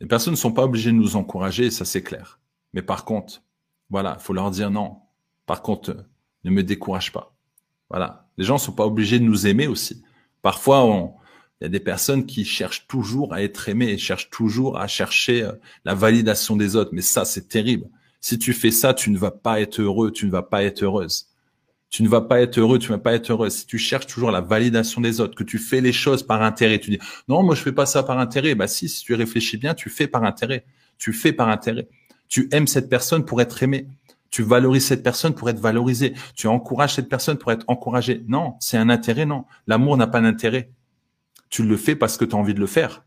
[0.01, 2.39] Les personnes ne sont pas obligées de nous encourager, ça c'est clair.
[2.73, 3.43] Mais par contre,
[3.91, 4.99] voilà, il faut leur dire non.
[5.47, 6.07] Par contre,
[6.45, 7.35] ne me décourage pas.
[7.89, 8.29] Voilà.
[8.37, 10.05] Les gens ne sont pas obligés de nous aimer aussi.
[10.43, 11.15] Parfois, on,
[11.61, 15.43] il y a des personnes qui cherchent toujours à être aimées, cherchent toujours à chercher
[15.43, 15.53] euh,
[15.85, 16.91] la validation des autres.
[16.93, 17.87] Mais ça, c'est terrible.
[18.21, 20.83] Si tu fais ça, tu ne vas pas être heureux, tu ne vas pas être
[20.83, 21.29] heureuse.
[21.91, 23.55] Tu ne vas pas être heureux, tu ne vas pas être heureuse.
[23.55, 26.79] Si tu cherches toujours la validation des autres, que tu fais les choses par intérêt,
[26.79, 26.99] tu dis
[27.29, 28.55] non, moi je fais pas ça par intérêt.
[28.55, 30.65] Bah si, si tu réfléchis bien, tu fais par intérêt.
[30.99, 31.89] Tu fais par intérêt.
[32.29, 33.89] Tu aimes cette personne pour être aimé.
[34.31, 36.13] Tu valorises cette personne pour être valorisé.
[36.35, 38.23] Tu encourages cette personne pour être encouragé.
[38.29, 39.47] Non, c'est un intérêt, non.
[39.67, 40.71] L'amour n'a pas d'intérêt.
[41.51, 43.05] Tu le fais parce que tu as envie de le faire.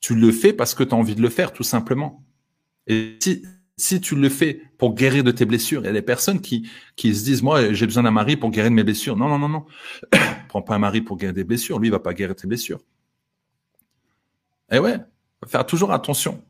[0.00, 2.24] Tu le fais parce que tu as envie de le faire, tout simplement.
[2.86, 3.44] Et si,
[3.76, 6.68] si tu le fais pour guérir de tes blessures, il y a des personnes qui,
[6.96, 9.16] qui se disent, moi, j'ai besoin d'un mari pour guérir de mes blessures.
[9.16, 9.66] Non, non, non, non.
[10.48, 11.78] Prends pas un mari pour guérir des blessures.
[11.78, 12.80] Lui, il va pas guérir tes blessures.
[14.72, 14.98] Eh ouais,
[15.46, 16.44] faire toujours attention.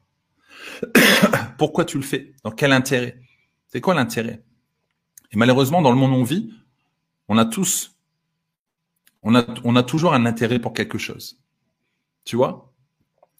[1.58, 2.34] Pourquoi tu le fais?
[2.44, 3.20] Dans quel intérêt?
[3.66, 4.42] C'est quoi l'intérêt?
[5.32, 6.52] Et malheureusement, dans le monde où on vit,
[7.28, 7.96] on a tous
[9.22, 11.40] on a, on a toujours un intérêt pour quelque chose.
[12.24, 12.72] Tu vois?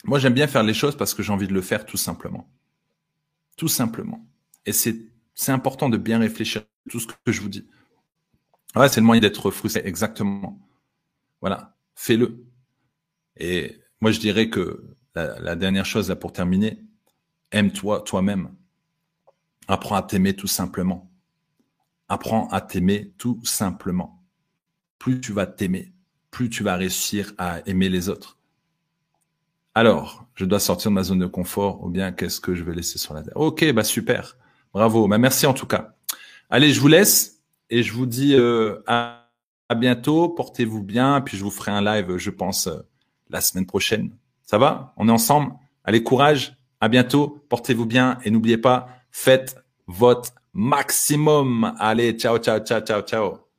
[0.04, 2.50] Moi, j'aime bien faire les choses parce que j'ai envie de le faire tout simplement.
[3.56, 4.26] Tout simplement.
[4.66, 4.96] Et c'est,
[5.34, 7.66] c'est important de bien réfléchir à tout ce que je vous dis.
[8.74, 9.82] Ouais, c'est le moyen d'être frustré.
[9.84, 10.58] Exactement.
[11.40, 11.76] Voilà.
[11.94, 12.44] Fais-le.
[13.36, 16.82] Et moi, je dirais que la, la dernière chose là pour terminer,
[17.52, 18.54] aime-toi toi-même.
[19.68, 21.10] Apprends à t'aimer tout simplement.
[22.08, 24.19] Apprends à t'aimer tout simplement
[25.00, 25.92] plus tu vas t'aimer,
[26.30, 28.38] plus tu vas réussir à aimer les autres.
[29.74, 32.74] Alors, je dois sortir de ma zone de confort ou bien qu'est-ce que je vais
[32.74, 33.36] laisser sur la terre?
[33.36, 34.36] Ok, bah super,
[34.72, 35.94] bravo, bah merci en tout cas.
[36.50, 37.40] Allez, je vous laisse
[37.70, 39.26] et je vous dis euh, à,
[39.76, 42.80] bientôt, portez-vous bien, puis je vous ferai un live, je pense, euh,
[43.30, 44.10] la semaine prochaine.
[44.42, 44.92] Ça va?
[44.96, 45.52] On est ensemble?
[45.84, 51.74] Allez, courage, à bientôt, portez-vous bien et n'oubliez pas, faites votre maximum.
[51.78, 53.49] Allez, ciao, ciao, ciao, ciao, ciao.